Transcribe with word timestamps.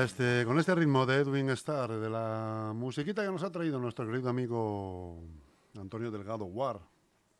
a 0.00 0.04
este, 0.04 0.44
con 0.46 0.58
este 0.58 0.74
ritmo 0.74 1.04
de 1.04 1.16
Edwin 1.16 1.50
Starr, 1.50 1.90
de 1.98 2.08
la 2.08 2.72
musiquita 2.74 3.22
que 3.22 3.30
nos 3.30 3.42
ha 3.42 3.52
traído 3.52 3.78
nuestro 3.78 4.06
querido 4.06 4.30
amigo 4.30 5.22
Antonio 5.78 6.10
Delgado 6.10 6.46
War, 6.46 6.80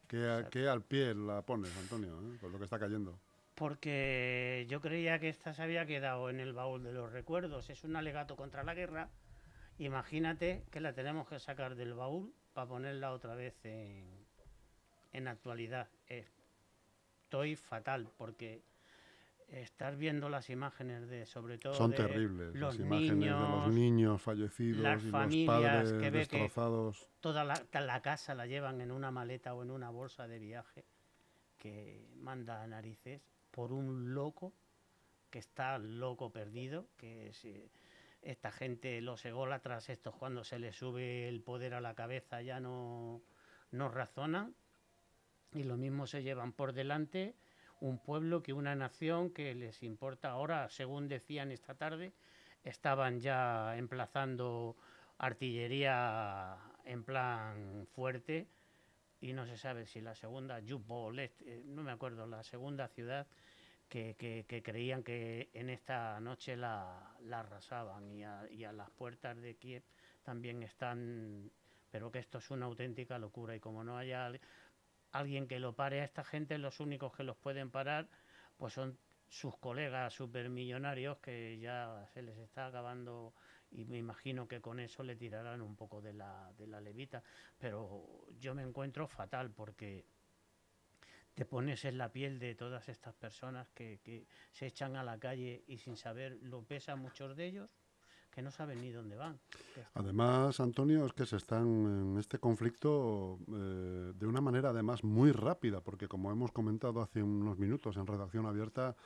que, 0.07 0.45
que 0.51 0.69
al 0.69 0.83
pie 0.83 1.15
la 1.15 1.41
pones, 1.41 1.75
Antonio, 1.79 2.19
eh, 2.21 2.37
con 2.39 2.53
lo 2.53 2.59
que 2.59 2.65
está 2.65 2.79
cayendo. 2.79 3.19
Porque 3.55 4.67
yo 4.69 4.83
creía 4.83 5.19
que 5.19 5.31
esta 5.31 5.55
se 5.55 5.63
había 5.63 5.87
quedado 5.87 6.29
en 6.29 6.39
el 6.39 6.53
baúl 6.53 6.83
de 6.83 6.93
los 6.93 7.11
recuerdos. 7.11 7.71
Es 7.71 7.83
un 7.85 7.97
alegato 7.97 8.37
contra 8.37 8.63
la 8.63 8.75
guerra. 8.75 9.09
Imagínate 9.79 10.65
que 10.71 10.81
la 10.81 10.93
tenemos 10.93 11.29
que 11.29 11.39
sacar 11.39 11.77
del 11.77 11.95
baúl 11.95 12.35
para 12.52 12.69
ponerla 12.69 13.13
otra 13.13 13.35
vez 13.35 13.55
en, 13.65 14.05
en 15.13 15.29
actualidad. 15.29 15.89
Estoy 17.24 17.57
fatal 17.57 18.11
porque 18.19 18.63
estar 19.52 19.96
viendo 19.96 20.29
las 20.29 20.48
imágenes 20.51 21.09
de, 21.09 21.26
sobre 21.26 21.59
todo, 21.59 21.74
Son 21.74 21.90
de 21.90 21.96
terribles 21.96 22.54
los 22.54 22.79
las 22.79 22.87
imágenes 22.87 23.16
niños, 23.16 23.40
de 23.40 23.56
los 23.66 23.74
niños 23.74 24.23
fallecidos 24.23 24.82
las 24.82 25.02
y 25.02 25.10
los 25.10 25.46
padres 25.46 25.93
que 25.93 25.98
ve 25.98 26.10
que- 26.10 26.18
destrozados. 26.18 27.09
toda 27.20 27.45
la, 27.45 28.01
casa 28.02 28.34
la 28.34 28.46
llevan 28.46 28.80
en 28.80 28.93
una 28.93 29.10
maleta 29.10 29.54
o 29.54 29.62
en 29.62 29.71
una 29.71 29.90
bolsa 29.90 30.28
de 30.28 30.38
viaje 30.38 30.84
que 31.59 32.06
manda 32.16 32.62
a 32.62 32.66
narices 32.66 33.21
por 33.51 33.73
un 33.73 34.15
loco 34.15 34.52
que 35.30 35.38
está 35.40 35.78
loco 35.78 36.30
perdido, 36.32 36.88
que 36.96 37.32
eh, 37.45 37.68
esta 38.23 38.51
gente, 38.52 39.01
los 39.01 39.24
ególatras, 39.24 39.88
estos 39.88 40.15
cuando 40.15 40.45
se 40.45 40.59
les 40.59 40.76
sube 40.76 41.28
el 41.28 41.40
poder 41.43 41.74
a 41.74 41.80
la 41.80 41.95
cabeza 41.95 42.40
ya 42.43 42.60
no, 42.60 43.21
no 43.73 43.88
razonan 43.88 44.54
y 45.52 45.65
lo 45.65 45.76
mismo 45.76 46.06
se 46.06 46.23
llevan 46.23 46.52
por 46.52 46.73
delante 46.73 47.34
un 47.81 47.99
pueblo 47.99 48.43
que 48.43 48.53
una 48.53 48.75
nación 48.75 49.31
que 49.31 49.55
les 49.55 49.83
importa. 49.83 50.31
Ahora, 50.31 50.69
según 50.69 51.09
decían 51.09 51.51
esta 51.51 51.75
tarde, 51.75 52.13
estaban 52.65 53.21
ya 53.21 53.77
emplazando 53.77 54.77
artillería 55.19 56.57
en 56.85 57.05
plan 57.05 57.87
fuerte 57.95 58.47
y 59.21 59.33
no 59.33 59.47
se 59.47 59.57
sabe 59.57 59.87
si 59.87 60.01
la 60.01 60.15
segunda, 60.15 60.59
este, 61.19 61.63
no 61.67 61.83
me 61.83 61.91
acuerdo, 61.93 62.27
la 62.27 62.43
segunda 62.43 62.89
ciudad 62.89 63.27
que, 63.89 64.15
que- 64.17 64.62
creían 64.62 65.03
que 65.03 65.51
en 65.53 65.69
esta 65.69 66.21
noche 66.21 66.56
la, 66.56 67.17
la 67.25 67.41
arrasaban 67.41 68.11
y 68.12 68.25
a, 68.25 68.47
y 68.51 68.65
a 68.65 68.73
las 68.73 68.89
puertas 68.91 69.37
de 69.41 69.56
Kiev 69.56 69.83
también 70.23 70.62
están, 70.62 71.51
pero 71.91 72.11
que 72.11 72.21
esto 72.21 72.39
es 72.39 72.51
una 72.51 72.67
auténtica 72.67 73.19
locura 73.19 73.55
y 73.56 73.61
como 73.61 73.83
no 73.84 73.99
haya 73.99 74.31
alguien 75.12 75.49
que 75.49 75.59
lo 75.59 75.75
pare 75.75 76.01
a 76.01 76.05
esta 76.05 76.25
gente, 76.25 76.59
los 76.59 76.81
únicos 76.81 77.12
que 77.15 77.25
los 77.25 77.37
pueden 77.37 77.71
parar 77.71 78.09
pues 78.57 78.75
son 78.75 78.99
sus 79.29 79.57
colegas 79.57 80.12
supermillonarios 80.12 81.19
que 81.19 81.59
ya 81.59 82.07
se 82.12 82.23
les 82.23 82.37
está 82.39 82.67
acabando 82.67 83.33
y 83.71 83.84
me 83.84 83.97
imagino 83.97 84.49
que 84.49 84.61
con 84.61 84.81
eso 84.81 85.03
le 85.05 85.17
tirarán 85.17 85.62
un 85.62 85.77
poco 85.77 86.01
de 86.01 86.12
la, 86.12 86.53
de 86.59 86.67
la 86.67 86.81
levita. 86.81 87.23
Pero 87.59 88.27
yo 88.41 88.55
me 88.55 88.62
encuentro 88.62 89.07
fatal 89.07 89.51
porque 89.51 90.05
te 91.34 91.47
pones 91.47 91.84
en 91.84 91.97
la 91.97 92.13
piel 92.13 92.39
de 92.39 92.55
todas 92.55 92.89
estas 92.89 93.15
personas 93.15 93.71
que, 93.71 94.27
se 94.53 94.67
echan 94.67 94.97
a 94.97 95.05
la 95.05 95.19
calle 95.19 95.65
y 95.67 95.79
sin 95.79 95.97
saber 95.97 96.39
lo 96.43 96.63
pesan 96.65 96.99
muchos 96.99 97.37
de 97.37 97.47
ellos, 97.47 97.71
que 98.31 98.43
no 98.43 98.51
saben 98.51 98.81
ni 98.81 98.91
dónde 98.91 99.17
van. 99.17 99.39
Además, 99.95 100.61
Antonio, 100.61 101.05
es 101.07 101.13
que 101.13 101.27
se 101.27 101.37
están 101.37 101.67
en 101.67 102.19
este 102.19 102.39
conflicto 102.39 103.39
eh, 103.53 104.13
de 104.15 104.27
una 104.27 104.41
manera 104.41 104.71
además 104.71 105.05
muy 105.05 105.33
rápida, 105.33 105.81
porque 105.81 106.09
como 106.09 106.31
hemos 106.31 106.53
comentado 106.53 107.03
hace 107.03 107.23
unos 107.23 107.59
minutos 107.59 107.97
en 107.97 108.07
redacción 108.07 108.47
abierta, 108.47 108.97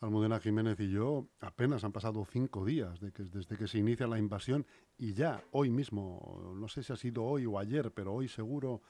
Almudena 0.00 0.40
Jiménez 0.40 0.78
y 0.80 0.90
yo, 0.90 1.28
apenas 1.40 1.84
han 1.84 1.92
pasado 1.92 2.26
cinco 2.30 2.64
días 2.64 3.00
desde 3.00 3.56
que 3.56 3.66
se 3.66 3.78
inicia 3.78 4.06
la 4.06 4.18
invasión 4.18 4.66
y 4.98 5.14
ya 5.14 5.42
hoy 5.52 5.70
mismo, 5.70 6.52
no 6.54 6.68
sé 6.68 6.82
si 6.82 6.92
ha 6.92 6.96
sido 6.96 7.24
hoy 7.24 7.46
o 7.46 7.58
ayer, 7.58 7.90
pero 7.92 8.12
hoy 8.12 8.28
seguro, 8.28 8.82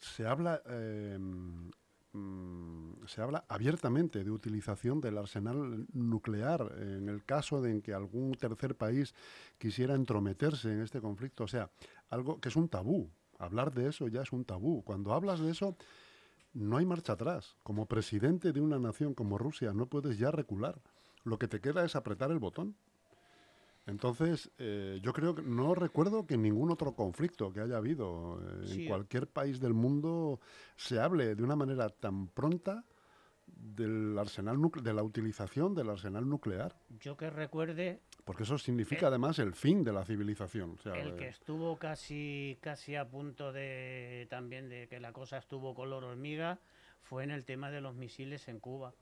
se 0.00 0.26
habla, 0.26 0.62
eh, 0.66 1.18
se 3.06 3.20
habla 3.20 3.44
abiertamente 3.48 4.22
de 4.22 4.30
utilización 4.30 5.00
del 5.00 5.18
arsenal 5.18 5.86
nuclear 5.92 6.72
en 6.78 7.08
el 7.08 7.24
caso 7.24 7.60
de 7.60 7.72
en 7.72 7.82
que 7.82 7.92
algún 7.92 8.34
tercer 8.34 8.76
país 8.76 9.14
quisiera 9.58 9.94
entrometerse 9.94 10.72
en 10.72 10.80
este 10.80 11.00
conflicto. 11.00 11.44
O 11.44 11.48
sea, 11.48 11.70
algo 12.10 12.40
que 12.40 12.48
es 12.48 12.56
un 12.56 12.68
tabú. 12.68 13.10
Hablar 13.38 13.72
de 13.74 13.88
eso 13.88 14.06
ya 14.08 14.22
es 14.22 14.32
un 14.32 14.44
tabú. 14.44 14.82
Cuando 14.84 15.12
hablas 15.12 15.40
de 15.40 15.50
eso, 15.50 15.76
no 16.52 16.76
hay 16.76 16.86
marcha 16.86 17.14
atrás. 17.14 17.56
Como 17.62 17.86
presidente 17.86 18.52
de 18.52 18.60
una 18.60 18.78
nación 18.78 19.14
como 19.14 19.38
Rusia, 19.38 19.72
no 19.72 19.86
puedes 19.86 20.18
ya 20.18 20.30
recular. 20.30 20.80
Lo 21.24 21.38
que 21.38 21.48
te 21.48 21.60
queda 21.60 21.84
es 21.84 21.96
apretar 21.96 22.30
el 22.30 22.38
botón. 22.38 22.76
Entonces, 23.86 24.50
eh, 24.58 24.98
yo 25.02 25.12
creo 25.12 25.34
que 25.34 25.42
no 25.42 25.74
recuerdo 25.74 26.26
que 26.26 26.34
en 26.34 26.42
ningún 26.42 26.70
otro 26.70 26.92
conflicto 26.94 27.52
que 27.52 27.60
haya 27.60 27.76
habido 27.76 28.40
eh, 28.40 28.66
Sí. 28.66 28.82
en 28.82 28.88
cualquier 28.88 29.26
país 29.28 29.60
del 29.60 29.74
mundo 29.74 30.40
se 30.76 30.98
hable 30.98 31.34
de 31.34 31.42
una 31.42 31.54
manera 31.56 31.88
tan 31.90 32.28
pronta 32.28 32.84
del 33.46 34.18
arsenal 34.18 34.56
de 34.82 34.94
la 34.94 35.02
utilización 35.02 35.74
del 35.74 35.90
arsenal 35.90 36.26
nuclear, 36.28 36.74
Yo 36.98 37.16
que 37.16 37.28
recuerde, 37.28 38.00
porque 38.24 38.44
eso 38.44 38.56
significa 38.58 39.06
Eh, 39.06 39.08
además 39.08 39.38
el 39.38 39.52
fin 39.52 39.84
de 39.84 39.92
la 39.92 40.04
civilización. 40.04 40.72
O 40.72 40.78
sea, 40.78 40.94
El 40.94 41.10
eh, 41.12 41.16
que 41.16 41.28
estuvo 41.28 41.76
casi, 41.78 42.58
casi 42.62 42.96
a 42.96 43.06
punto 43.06 43.52
de 43.52 44.26
también 44.30 44.68
de 44.70 44.88
que 44.88 44.98
la 44.98 45.12
cosa 45.12 45.36
estuvo 45.36 45.74
color 45.74 46.04
hormiga 46.04 46.58
fue 47.02 47.22
en 47.22 47.30
el 47.30 47.44
tema 47.44 47.70
de 47.70 47.82
los 47.82 47.94
misiles 47.94 48.48
en 48.48 48.60
Cuba. 48.60 48.94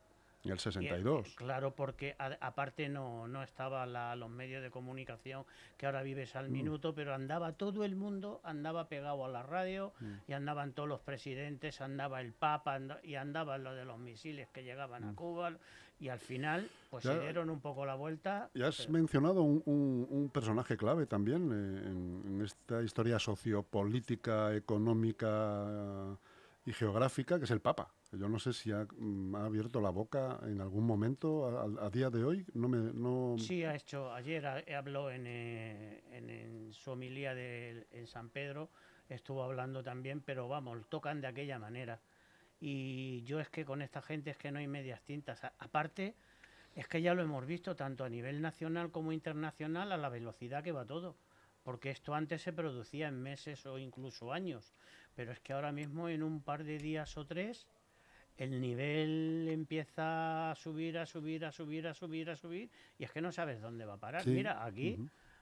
El 0.44 0.50
Y, 0.50 0.54
eh, 0.54 0.58
62. 0.58 1.34
claro, 1.36 1.74
porque 1.74 2.14
a- 2.18 2.36
aparte 2.40 2.88
no, 2.88 3.28
no 3.28 3.42
estaban 3.42 3.92
los 4.18 4.30
medios 4.30 4.62
de 4.62 4.70
comunicación 4.70 5.44
que 5.76 5.86
ahora 5.86 6.02
vives 6.02 6.34
Mm. 6.34 6.38
al 6.38 6.48
minuto, 6.50 6.94
pero 6.94 7.14
andaba 7.14 7.52
todo 7.52 7.84
el 7.84 7.94
mundo, 7.96 8.40
andaba 8.44 8.88
pegado 8.88 9.24
a 9.24 9.28
la 9.28 9.42
radio 9.42 9.92
Mm. 10.00 10.12
y 10.28 10.32
andaban 10.32 10.72
todos 10.72 10.88
los 10.88 11.00
presidentes, 11.00 11.80
andaba 11.80 12.20
el 12.20 12.32
Papa 12.32 12.74
anda- 12.74 13.00
y 13.02 13.14
andaban 13.14 13.62
lo 13.64 13.74
de 13.74 13.84
los 13.84 13.98
misiles 13.98 14.48
que 14.48 14.64
llegaban 14.64 15.04
a 15.04 15.14
Cuba 15.14 15.52
y 16.00 16.08
al 16.08 16.18
final 16.18 16.68
pues 16.90 17.04
Mm. 17.04 17.08
Ya- 17.08 17.14
se 17.14 17.20
dieron 17.20 17.48
un 17.50 17.60
poco 17.60 17.86
la 17.86 17.94
vuelta. 17.94 18.50
Y 18.54 18.62
has 18.62 18.78
pero- 18.78 18.92
mencionado 18.92 19.42
un, 19.42 19.62
un- 19.66 20.06
un 20.10 20.28
personaje 20.30 20.76
clave 20.76 21.06
también 21.06 21.50
eh, 21.52 21.88
en, 21.88 22.22
en 22.26 22.42
esta 22.42 22.82
historia 22.82 23.18
sociopolítica, 23.18 24.54
económica 24.54 26.16
y 26.66 26.72
geográfica, 26.72 27.38
que 27.38 27.44
es 27.44 27.50
el 27.50 27.60
Papa. 27.60 27.88
Yo 28.12 28.28
no 28.28 28.38
sé 28.38 28.52
si 28.52 28.70
ha, 28.70 28.86
mm, 28.98 29.34
ha 29.36 29.46
abierto 29.46 29.80
la 29.80 29.88
boca 29.88 30.38
en 30.42 30.60
algún 30.60 30.84
momento 30.84 31.46
a, 31.80 31.88
día 31.88 32.10
de 32.10 32.24
hoy. 32.24 32.44
No 32.52 32.68
me, 32.68 32.92
no, 32.92 33.36
Sí, 33.38 33.64
ha 33.64 33.74
hecho, 33.74 34.12
ayer 34.12 34.46
ha- 34.46 34.78
habló 34.78 35.10
en, 35.10 35.26
eh, 35.26 36.02
en, 36.10 36.28
en 36.28 36.72
su 36.74 36.90
homilía 36.90 37.34
de, 37.34 37.86
en 37.90 38.06
San 38.06 38.28
Pedro, 38.28 38.70
estuvo 39.08 39.42
hablando 39.42 39.82
también, 39.82 40.20
pero 40.20 40.46
vamos, 40.46 40.86
tocan 40.90 41.22
de 41.22 41.28
aquella 41.28 41.58
manera. 41.58 42.00
Y 42.60 43.22
yo 43.22 43.40
es 43.40 43.48
que 43.48 43.64
con 43.64 43.80
esta 43.80 44.02
gente 44.02 44.30
es 44.30 44.36
que 44.36 44.52
no 44.52 44.58
hay 44.58 44.68
medias 44.68 45.02
tintas. 45.02 45.42
Aparte, 45.58 46.14
es 46.76 46.86
que 46.86 47.00
ya 47.00 47.14
lo 47.14 47.22
hemos 47.22 47.46
visto 47.46 47.74
tanto 47.76 48.04
a 48.04 48.10
nivel 48.10 48.42
nacional 48.42 48.90
como 48.90 49.12
internacional 49.12 49.90
a 49.90 49.96
la 49.96 50.10
velocidad 50.10 50.62
que 50.62 50.72
va 50.72 50.84
todo. 50.84 51.16
Porque 51.62 51.90
esto 51.90 52.14
antes 52.14 52.42
se 52.42 52.52
producía 52.52 53.08
en 53.08 53.22
meses 53.22 53.64
o 53.66 53.78
incluso 53.78 54.32
años. 54.32 54.74
Pero 55.14 55.32
es 55.32 55.40
que 55.40 55.52
ahora 55.54 55.72
mismo 55.72 56.08
en 56.08 56.22
un 56.22 56.42
par 56.42 56.64
de 56.64 56.78
días 56.78 57.16
o 57.16 57.26
tres 57.26 57.66
el 58.36 58.60
nivel 58.60 59.46
empieza 59.50 60.50
a 60.50 60.54
subir, 60.54 60.98
a 60.98 61.06
subir, 61.06 61.44
a 61.44 61.52
subir, 61.52 61.86
a 61.86 61.94
subir, 61.94 62.30
a 62.30 62.36
subir, 62.36 62.70
y 62.98 63.04
es 63.04 63.10
que 63.12 63.20
no 63.20 63.32
sabes 63.32 63.60
dónde 63.60 63.84
va 63.84 63.94
a 63.94 63.98
parar. 63.98 64.22
Sí, 64.24 64.30
Mira, 64.30 64.64
aquí 64.64 64.98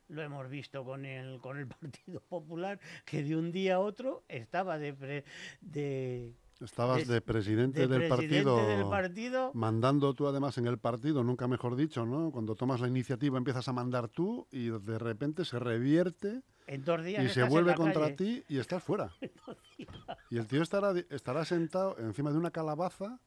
lo 0.08 0.22
hemos 0.22 0.48
visto 0.50 0.84
con 0.84 1.04
el, 1.04 1.40
con 1.40 1.56
el 1.58 1.66
Partido 1.80 2.20
Popular, 2.20 2.78
que 3.04 3.22
de 3.22 3.36
un 3.36 3.52
día 3.52 3.76
a 3.76 3.78
otro 3.80 4.24
estaba 4.28 4.78
de, 4.78 4.92
pre- 4.92 5.24
de, 5.60 6.34
estabas 6.60 7.06
de- 7.06 7.14
de 7.14 7.20
presidente 7.20 7.80
de 7.80 7.86
del 7.86 8.08
presidente 8.08 8.44
partido. 8.44 8.66
del 8.66 8.88
partido. 8.88 9.50
Mandando 9.54 10.12
tú 10.14 10.26
además 10.26 10.58
en 10.58 10.66
el 10.66 10.78
partido, 10.78 11.22
nunca 11.22 11.46
mejor 11.48 11.76
dicho, 11.76 12.04
¿no? 12.04 12.30
Cuando 12.32 12.54
tomas 12.56 12.80
la 12.80 12.88
iniciativa 12.88 13.38
empiezas 13.38 13.68
a 13.68 13.72
mandar 13.72 14.08
tú 14.08 14.46
y 14.50 14.68
de 14.70 14.98
repente 14.98 15.44
se 15.44 15.58
revierte 15.58 16.42
En 16.72 16.84
dos 16.84 17.02
días 17.04 17.24
y 17.24 17.28
se 17.28 17.42
vuelve 17.42 17.74
contra 17.74 18.02
calle. 18.02 18.14
ti 18.16 18.44
y 18.48 18.58
estás 18.58 18.82
fuera. 18.82 19.10
Y 20.30 20.38
el 20.38 20.46
tío 20.46 20.62
estará, 20.62 20.92
estará 21.10 21.44
sentado 21.44 21.96
encima 21.98 22.30
de 22.30 22.36
una 22.38 22.50
calabaza, 22.50 23.18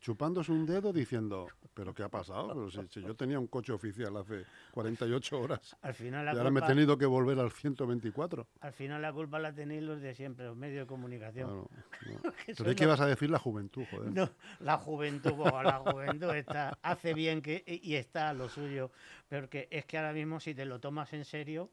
chupándose 0.00 0.50
un 0.50 0.66
dedo, 0.66 0.92
diciendo, 0.92 1.46
¿Pero 1.74 1.94
qué 1.94 2.02
ha 2.02 2.08
pasado? 2.08 2.48
Pero 2.48 2.70
si, 2.70 2.80
si 2.92 3.02
yo 3.06 3.14
tenía 3.14 3.38
un 3.38 3.46
coche 3.46 3.72
oficial 3.72 4.16
hace 4.16 4.44
48 4.72 5.40
horas 5.40 5.76
Al 5.82 5.94
final 5.94 6.24
y 6.34 6.36
ahora 6.36 6.50
me 6.50 6.58
he 6.58 6.62
tenido 6.64 6.98
que 6.98 7.06
volver 7.06 7.38
al 7.38 7.52
124. 7.52 8.48
al 8.60 8.72
final 8.72 9.00
la 9.02 9.12
culpa 9.12 9.38
la 9.38 9.52
tenéis 9.54 9.82
los 9.84 10.00
de 10.00 10.14
siempre, 10.16 10.46
los 10.46 10.56
medios 10.56 10.80
de 10.80 10.86
comunicación. 10.88 11.46
Claro, 11.48 11.70
no. 12.24 12.32
Que 12.32 12.38
Pero 12.46 12.56
son 12.56 12.66
es 12.70 12.74
que 12.74 12.84
los- 12.84 12.88
ibas 12.88 13.00
a 13.00 13.06
decir 13.06 13.30
la 13.30 13.38
juventud, 13.38 13.84
joder. 13.92 14.12
No, 14.12 14.28
la 14.58 14.76
juventud, 14.78 15.34
la 15.62 15.78
juventud 15.78 16.30
está, 16.34 16.76
hace 16.82 17.14
bien 17.14 17.42
que, 17.42 17.62
y 17.66 17.94
está 17.94 18.30
a 18.30 18.32
lo 18.34 18.48
suyo, 18.48 18.90
pero 19.28 19.48
que 19.48 19.68
es 19.70 19.84
que 19.84 19.98
ahora 19.98 20.12
mismo 20.12 20.40
si 20.40 20.52
te 20.54 20.64
lo 20.64 20.80
tomas 20.80 21.12
en 21.12 21.24
serio, 21.24 21.70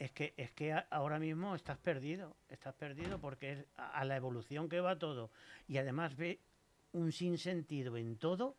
es 0.00 0.10
que, 0.12 0.32
es 0.38 0.50
que 0.52 0.72
ahora 0.88 1.18
mismo 1.18 1.54
estás 1.54 1.76
perdido, 1.76 2.34
estás 2.48 2.74
perdido 2.74 3.20
porque 3.20 3.52
es 3.52 3.64
a, 3.76 4.02
la 4.06 4.16
evolución 4.16 4.66
que 4.68 4.80
va 4.80 4.98
todo 4.98 5.30
y 5.68 5.76
además 5.76 6.16
ve 6.16 6.40
un 6.92 7.12
sinsentido 7.12 7.98
en 7.98 8.16
todo, 8.16 8.56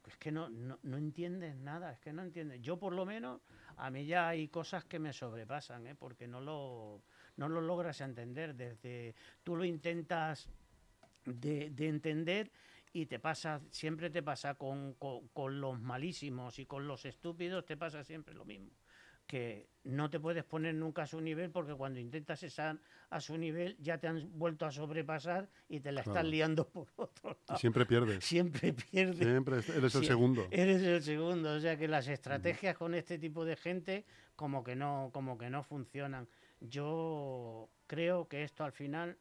pues 0.00 0.16
que 0.16 0.32
no, 0.32 0.48
no, 0.48 0.78
no 0.82 0.96
entiendes 0.96 1.54
nada, 1.56 1.92
es 1.92 1.98
que 1.98 2.14
no 2.14 2.22
entiendes. 2.22 2.62
Yo 2.62 2.78
por 2.78 2.94
lo 2.94 3.04
menos, 3.04 3.42
a 3.76 3.90
mí 3.90 4.06
ya 4.06 4.28
hay 4.28 4.48
cosas 4.48 4.86
que 4.86 4.98
me 4.98 5.12
sobrepasan, 5.12 5.86
¿eh? 5.86 5.94
porque 5.94 6.26
no 6.26 6.40
lo, 6.40 7.02
no 7.36 7.50
lo 7.50 7.60
logras 7.60 8.00
entender. 8.00 8.54
Desde 8.54 9.14
tú 9.44 9.56
lo 9.56 9.66
intentas 9.66 10.48
de, 11.26 11.68
de 11.68 11.88
entender 11.88 12.50
y 12.94 13.04
te 13.04 13.18
pasa, 13.18 13.60
siempre 13.70 14.08
te 14.08 14.22
pasa 14.22 14.54
con- 14.54 14.94
con 14.94 15.60
los 15.60 15.78
malísimos 15.78 16.58
y 16.58 16.64
con 16.64 16.88
los 16.88 17.04
estúpidos, 17.04 17.66
te 17.66 17.76
pasa 17.76 18.02
siempre 18.04 18.34
lo 18.34 18.46
mismo. 18.46 18.70
Que 19.28 19.68
no 19.84 20.10
te 20.10 20.18
puedes 20.18 20.42
poner 20.42 20.74
nunca 20.74 21.02
a 21.02 21.06
su 21.06 21.20
nivel 21.20 21.50
porque 21.50 21.74
cuando 21.74 22.00
intentas 22.00 22.42
estar 22.42 22.78
a 23.10 23.20
su 23.20 23.38
nivel 23.38 23.76
ya 23.78 23.98
te 23.98 24.08
han 24.08 24.36
vuelto 24.38 24.66
a 24.66 24.72
sobrepasar 24.72 25.48
y 25.68 25.80
te 25.80 25.92
la 25.92 26.00
estás 26.00 26.14
Claro. 26.14 26.28
liando 26.28 26.66
por 26.68 26.88
otro 26.96 27.30
Y 27.32 27.48
lado. 27.48 27.58
siempre 27.60 27.86
pierdes. 27.86 28.24
Siempre 28.24 28.72
pierdes. 28.72 29.18
Siempre 29.18 29.58
es- 29.58 29.68
eres 29.68 29.94
el 29.94 30.04
segundo. 30.06 30.48
Eres 30.50 30.82
el 30.82 31.02
segundo, 31.02 31.54
o 31.54 31.60
sea 31.60 31.76
que 31.76 31.86
las 31.88 32.08
estrategias 32.08 32.76
con 32.76 32.94
este 32.94 33.18
tipo 33.18 33.44
de 33.44 33.54
gente 33.56 34.04
como 34.34 34.64
que 34.64 34.74
no, 34.74 35.10
como 35.12 35.36
que 35.38 35.50
no 35.50 35.62
funcionan. 35.62 36.26
Yo 36.60 37.68
creo 37.86 38.28
que 38.28 38.42
esto 38.44 38.64
al 38.64 38.72
final 38.72 39.16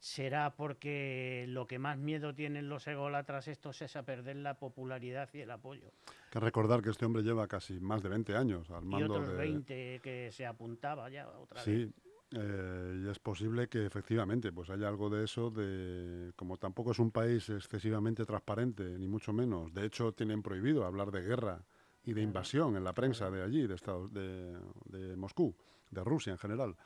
será 0.00 0.54
porque 0.54 1.46
lo 1.48 1.66
que 1.66 1.78
más 1.80 1.98
miedo 1.98 2.32
tienen 2.34 2.68
los 2.68 2.86
ególatras 2.86 3.48
estos 3.48 3.82
es 3.82 3.96
a 3.96 4.04
perder 4.04 4.36
la 4.36 4.54
popularidad 4.58 5.28
y 5.32 5.40
el 5.40 5.50
apoyo. 5.50 5.90
Que 6.30 6.40
recordar 6.40 6.82
que 6.82 6.90
este 6.90 7.06
hombre 7.06 7.22
lleva 7.22 7.46
casi 7.46 7.80
más 7.80 8.02
de 8.02 8.08
20 8.08 8.36
años 8.36 8.70
al 8.70 8.84
Y 8.84 8.86
mando 8.86 9.14
otros 9.14 9.28
de... 9.28 9.34
20 9.34 10.00
que 10.02 10.30
se 10.32 10.46
apuntaba 10.46 11.08
ya 11.08 11.28
otra 11.28 11.64
vez. 11.64 11.64
Sí, 11.64 11.92
eh, 12.32 13.02
y 13.02 13.08
es 13.08 13.18
posible 13.18 13.68
que 13.68 13.86
efectivamente 13.86 14.52
pues 14.52 14.68
haya 14.68 14.88
algo 14.88 15.08
de 15.08 15.24
eso, 15.24 15.50
de 15.50 16.32
como 16.36 16.58
tampoco 16.58 16.92
es 16.92 16.98
un 16.98 17.10
país 17.10 17.48
excesivamente 17.48 18.26
transparente, 18.26 18.84
ni 18.98 19.08
mucho 19.08 19.32
menos. 19.32 19.72
De 19.72 19.86
hecho, 19.86 20.12
tienen 20.12 20.42
prohibido 20.42 20.84
hablar 20.84 21.10
de 21.10 21.22
guerra 21.22 21.64
y 22.04 22.12
de 22.12 22.22
invasión 22.22 22.76
en 22.76 22.84
la 22.84 22.92
prensa 22.92 23.30
de 23.30 23.42
allí, 23.42 23.66
de, 23.66 23.74
Estados, 23.74 24.12
de, 24.12 24.58
de 24.86 25.16
Moscú, 25.16 25.54
de 25.90 26.04
Rusia 26.04 26.32
en 26.32 26.38
general. 26.38 26.76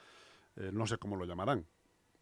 Eh, 0.57 0.71
no 0.73 0.87
sé 0.87 0.99
cómo 0.99 1.17
lo 1.17 1.25
llamarán. 1.25 1.67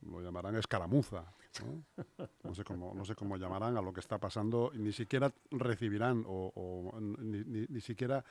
Lo 0.02 0.20
llamarán 0.22 0.56
escaramuza. 0.56 1.24
¿no? 1.64 2.04
No 2.44 2.54
sé 2.54 2.64
cómo, 2.64 2.94
no 2.94 3.04
sé 3.04 3.14
cómo 3.14 3.36
llamarán 3.36 3.76
a 3.76 3.82
lo 3.82 3.92
que 3.92 4.00
está 4.00 4.18
pasando. 4.18 4.70
Ni 4.74 4.92
siquiera 4.92 5.30
recibirán 5.50 6.24
o, 6.26 6.52
o 6.54 7.00
ni, 7.00 7.42
ni- 7.44 7.66
ni 7.68 7.80
siquiera 7.80 8.24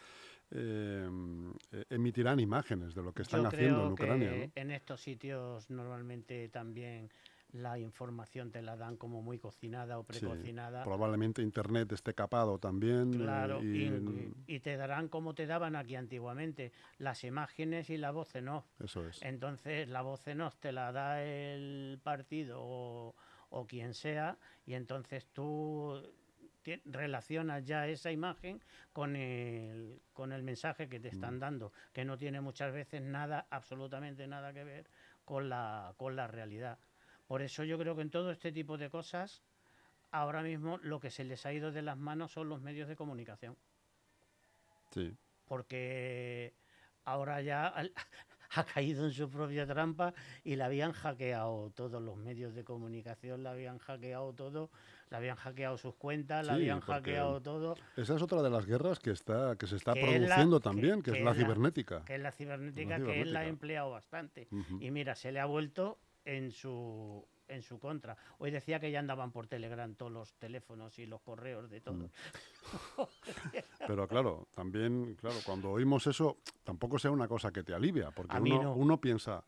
eh, 0.52 1.08
eh, 1.72 1.86
emitirán 1.90 2.40
imágenes 2.40 2.96
de 2.96 3.04
lo 3.04 3.14
que 3.14 3.22
están 3.24 3.42
Yo 3.44 3.48
haciendo 3.50 3.76
creo 3.76 3.86
en 3.88 3.94
Ucrania. 3.94 4.30
que 4.32 4.48
¿no? 4.48 4.52
en 4.56 4.72
estos 4.72 5.02
sitios 5.02 5.70
normalmente 5.70 6.50
también 6.50 7.10
la 7.52 7.80
información 7.80 8.52
te 8.52 8.62
la 8.62 8.76
dan 8.78 8.98
como 8.98 9.22
muy 9.22 9.40
cocinada 9.40 9.98
o 9.98 10.04
Sí, 10.04 10.20
precocinada. 10.20 10.84
probablemente 10.84 11.42
Internet 11.42 11.92
esté 11.92 12.14
capado 12.14 12.60
también. 12.60 13.14
eh, 13.14 13.18
Claro, 13.18 13.62
y, 13.62 13.88
y, 14.48 14.56
y 14.56 14.60
te 14.60 14.78
darán 14.78 15.08
como 15.10 15.34
te 15.34 15.46
daban 15.48 15.76
aquí 15.76 15.96
antiguamente, 15.96 16.72
las 16.98 17.24
imágenes 17.24 17.90
y 17.90 17.98
la 17.98 18.12
voz 18.12 18.36
en 18.36 18.50
off. 18.50 18.66
eso 18.80 19.08
es. 19.08 19.22
Entonces 19.24 19.88
la 19.90 20.02
voz 20.02 20.28
en 20.28 20.42
off 20.42 20.58
te 20.60 20.72
la 20.72 20.92
da 20.92 21.24
el 21.24 22.00
partido 22.04 22.60
o, 22.62 23.16
o 23.50 23.66
quien 23.68 23.94
sea 23.94 24.38
y 24.66 24.74
entonces 24.76 25.28
tú 25.34 26.02
relacionas 26.86 27.66
ya 27.66 27.88
esa 27.88 28.12
imagen 28.12 28.62
con 28.94 29.16
el, 29.16 30.02
con 30.14 30.32
el 30.32 30.44
mensaje 30.44 30.88
que 30.88 31.00
te 31.00 31.08
están 31.08 31.38
Mm. 31.38 31.40
dando, 31.40 31.74
que 31.94 32.06
no 32.06 32.18
tiene 32.18 32.42
muchas 32.42 32.72
veces 32.74 33.02
nada, 33.02 33.48
absolutamente 33.50 34.28
nada 34.28 34.54
que 34.54 34.64
ver 34.64 34.88
con 35.26 35.50
la, 35.50 35.94
con 35.98 36.16
la 36.16 36.28
realidad. 36.28 36.78
Por 37.30 37.44
eso 37.44 37.64
yo 37.64 37.78
creo 37.78 37.96
que 37.96 38.02
en 38.02 38.10
todo 38.10 38.32
este 38.32 38.52
tipo 38.52 38.76
de 38.80 38.90
cosas, 38.90 39.44
ahora 40.10 40.42
mismo 40.42 40.80
lo 40.82 41.00
que 41.00 41.12
se 41.12 41.24
les 41.24 41.46
ha 41.46 41.54
ido 41.54 41.72
de 41.72 41.84
las 41.84 41.96
manos 41.96 42.32
son 42.32 42.50
los 42.50 42.60
medios 42.60 42.88
de 42.90 42.96
comunicación 42.96 43.56
Sí. 44.92 45.16
porque 45.46 46.56
ahora 47.06 47.40
ya 47.42 47.72
ha 48.52 48.64
caído 48.64 49.06
en 49.06 49.12
su 49.12 49.30
propia 49.30 49.68
trampa 49.68 50.12
y 50.44 50.56
la 50.56 50.66
habían 50.66 50.92
hackeado 50.92 51.70
todos 51.76 52.02
los 52.02 52.18
medios 52.18 52.56
de 52.56 52.64
comunicación, 52.64 53.44
la 53.44 53.52
habían 53.52 53.78
hackeado 53.78 54.34
todo, 54.34 54.72
la 55.12 55.20
habían 55.20 55.36
hackeado 55.36 55.78
sus 55.78 55.94
cuentas, 55.94 56.48
la 56.48 56.54
Sí, 56.54 56.62
habían 56.62 56.80
hackeado 56.82 57.40
todo, 57.44 57.76
Esa 57.96 58.16
es 58.16 58.22
otra 58.24 58.42
de 58.42 58.50
las 58.50 58.66
guerras 58.66 58.98
que 59.00 59.12
está 59.12 59.56
que 59.56 59.68
se 59.68 59.76
está 59.76 59.94
Que 59.94 60.00
es 60.00 60.22
la- 60.22 60.28
produciendo 60.30 60.60
también, 60.60 61.04
que, 61.04 61.12
que 61.12 61.20
es 61.20 61.24
la 61.24 61.30
es 61.32 61.38
la- 61.38 61.44
cibernética. 61.44 62.04
que 62.06 62.16
es 62.16 62.22
la 62.22 62.32
cibernética, 62.32 62.98
La 62.98 63.06
que 63.06 63.22
él 63.22 63.34
la 63.34 63.42
ha 63.42 63.46
empleado 63.46 63.92
bastante. 63.92 64.48
Y 64.80 64.90
mira, 64.90 65.14
se 65.14 65.32
le 65.32 65.40
ha 65.40 65.46
vuelto 65.46 66.00
en 66.30 66.52
su 66.52 67.26
en 67.48 67.64
su 67.64 67.80
contra. 67.80 68.16
Hoy 68.38 68.52
decía 68.52 68.80
que 68.80 68.92
ya 68.92 69.00
andaban 69.00 69.32
por 69.32 69.48
Telegram 69.48 69.96
todos 69.96 70.12
los 70.12 70.34
teléfonos 70.36 71.00
y 71.00 71.08
los 71.08 71.20
correos 71.22 71.68
de 71.68 71.82
todos. 71.82 72.12
Pero 73.88 74.08
claro, 74.08 74.48
también, 74.54 75.16
claro, 75.16 75.38
cuando 75.44 75.72
oímos 75.72 76.06
eso, 76.06 76.38
tampoco 76.64 77.00
sea 77.00 77.10
una 77.10 77.28
cosa 77.28 77.52
que 77.52 77.64
te 77.64 77.74
alivia, 77.74 78.12
porque 78.12 78.38
uno, 78.38 78.62
no. 78.62 78.76
uno 78.76 79.02
piensa, 79.02 79.44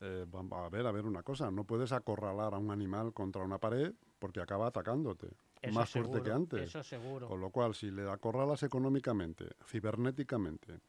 eh, 0.00 0.26
a 0.32 0.68
ver, 0.68 0.86
a 0.88 0.90
ver 0.90 1.04
una 1.04 1.22
cosa, 1.22 1.48
no 1.52 1.62
puedes 1.62 1.92
acorralar 1.92 2.52
a 2.52 2.58
un 2.58 2.72
animal 2.72 3.12
contra 3.12 3.44
una 3.44 3.58
pared 3.58 3.94
porque 4.18 4.40
acaba 4.40 4.66
atacándote, 4.66 5.28
Eso 5.62 5.78
más 5.78 5.88
fuerte 5.88 6.18
que 6.18 6.24
seguro, 6.24 6.34
antes. 6.34 6.62
Eso 6.62 6.82
seguro. 6.82 7.28
Con 7.28 7.40
lo 7.40 7.50
cual, 7.50 7.76
si 7.76 7.92
le 7.92 8.10
acorralas 8.10 8.64
económicamente, 8.64 9.50
cibernéticamente, 9.66 10.80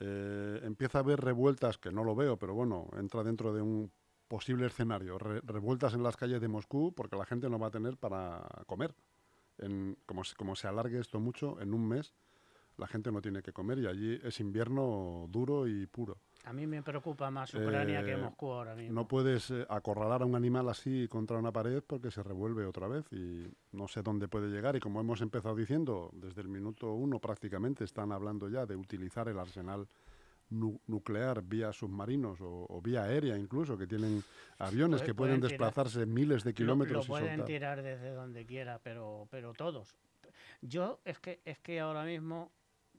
eh, 0.00 0.60
empieza 0.62 0.98
a 0.98 1.02
haber 1.02 1.20
revueltas, 1.20 1.76
que 1.76 1.92
no 1.92 2.04
lo 2.04 2.14
veo, 2.14 2.38
pero 2.38 2.54
bueno, 2.54 2.88
entra 2.96 3.22
dentro 3.22 3.52
de 3.52 3.60
un 3.60 3.92
posible 4.28 4.66
escenario, 4.66 5.18
re- 5.18 5.40
revueltas 5.44 5.94
en 5.94 6.02
las 6.02 6.16
calles 6.16 6.40
de 6.40 6.48
Moscú, 6.48 6.92
porque 6.94 7.16
la 7.16 7.24
gente 7.26 7.48
no 7.48 7.58
va 7.58 7.68
a 7.68 7.70
tener 7.70 7.96
para 7.96 8.46
comer. 8.66 8.94
En, 9.58 9.96
como, 10.06 10.22
como 10.36 10.56
se 10.56 10.66
alargue 10.66 10.98
esto 10.98 11.20
mucho, 11.20 11.60
en 11.60 11.74
un 11.74 11.86
mes 11.88 12.14
la 12.76 12.88
gente 12.88 13.12
no 13.12 13.22
tiene 13.22 13.40
que 13.40 13.52
comer 13.52 13.78
y 13.78 13.86
allí 13.86 14.18
es 14.24 14.40
invierno 14.40 15.26
duro 15.28 15.68
y 15.68 15.86
puro. 15.86 16.18
A 16.44 16.52
mí 16.52 16.66
me 16.66 16.82
preocupa 16.82 17.30
más 17.30 17.54
Ucrania 17.54 18.02
que 18.04 18.14
Eh, 18.14 18.16
Moscú 18.16 18.50
ahora 18.50 18.74
mismo. 18.74 18.92
No 18.94 19.06
puedes 19.06 19.48
eh, 19.52 19.64
acorralar 19.70 20.22
a 20.22 20.26
un 20.26 20.34
animal 20.34 20.68
así 20.68 21.06
contra 21.06 21.38
una 21.38 21.52
pared 21.52 21.84
porque 21.86 22.10
se 22.10 22.20
revuelve 22.24 22.66
otra 22.66 22.88
vez 22.88 23.04
y 23.12 23.46
no 23.70 23.86
sé 23.86 24.02
dónde 24.02 24.26
puede 24.26 24.48
llegar. 24.48 24.74
Y 24.74 24.80
como 24.80 25.00
hemos 25.00 25.20
empezado 25.20 25.54
diciendo, 25.54 26.10
desde 26.14 26.40
el 26.40 26.48
minuto 26.48 26.92
uno 26.92 27.20
prácticamente 27.20 27.84
están 27.84 28.10
hablando 28.10 28.48
ya 28.48 28.66
de 28.66 28.74
utilizar 28.74 29.28
el 29.28 29.38
arsenal 29.38 29.86
nu- 30.54 30.80
nuclear 30.86 31.42
vía 31.42 31.72
submarinos 31.72 32.40
o, 32.40 32.66
o 32.68 32.80
vía 32.80 33.04
aérea 33.04 33.36
incluso, 33.36 33.76
que 33.76 33.86
tienen 33.86 34.22
aviones 34.58 35.00
Puede- 35.00 35.06
que 35.06 35.14
pueden 35.14 35.40
pueden 35.40 35.40
tirar- 35.40 35.50
desplazarse 35.50 36.06
miles 36.06 36.44
de 36.44 36.50
Lo- 36.50 36.54
kilómetros 36.54 37.06
Lo, 37.08 37.12
pueden 37.12 37.26
y 37.26 37.28
soltar. 37.30 37.46
tirar 37.46 37.82
desde 37.82 38.10
donde 38.10 38.46
quiera, 38.46 38.78
pero, 38.82 39.26
pero 39.30 39.52
todos. 39.52 39.94
Yo 40.62 41.00
es 41.04 41.18
que 41.18 41.40
es 41.44 41.58
que 41.58 41.80
ahora 41.80 42.04
mismo 42.04 42.50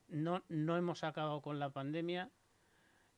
no, 0.09 0.43
no 0.49 0.77
hemos 0.77 1.03
acabado 1.03 1.41
con 1.41 1.57
la 1.59 1.69
pandemia. 1.71 2.29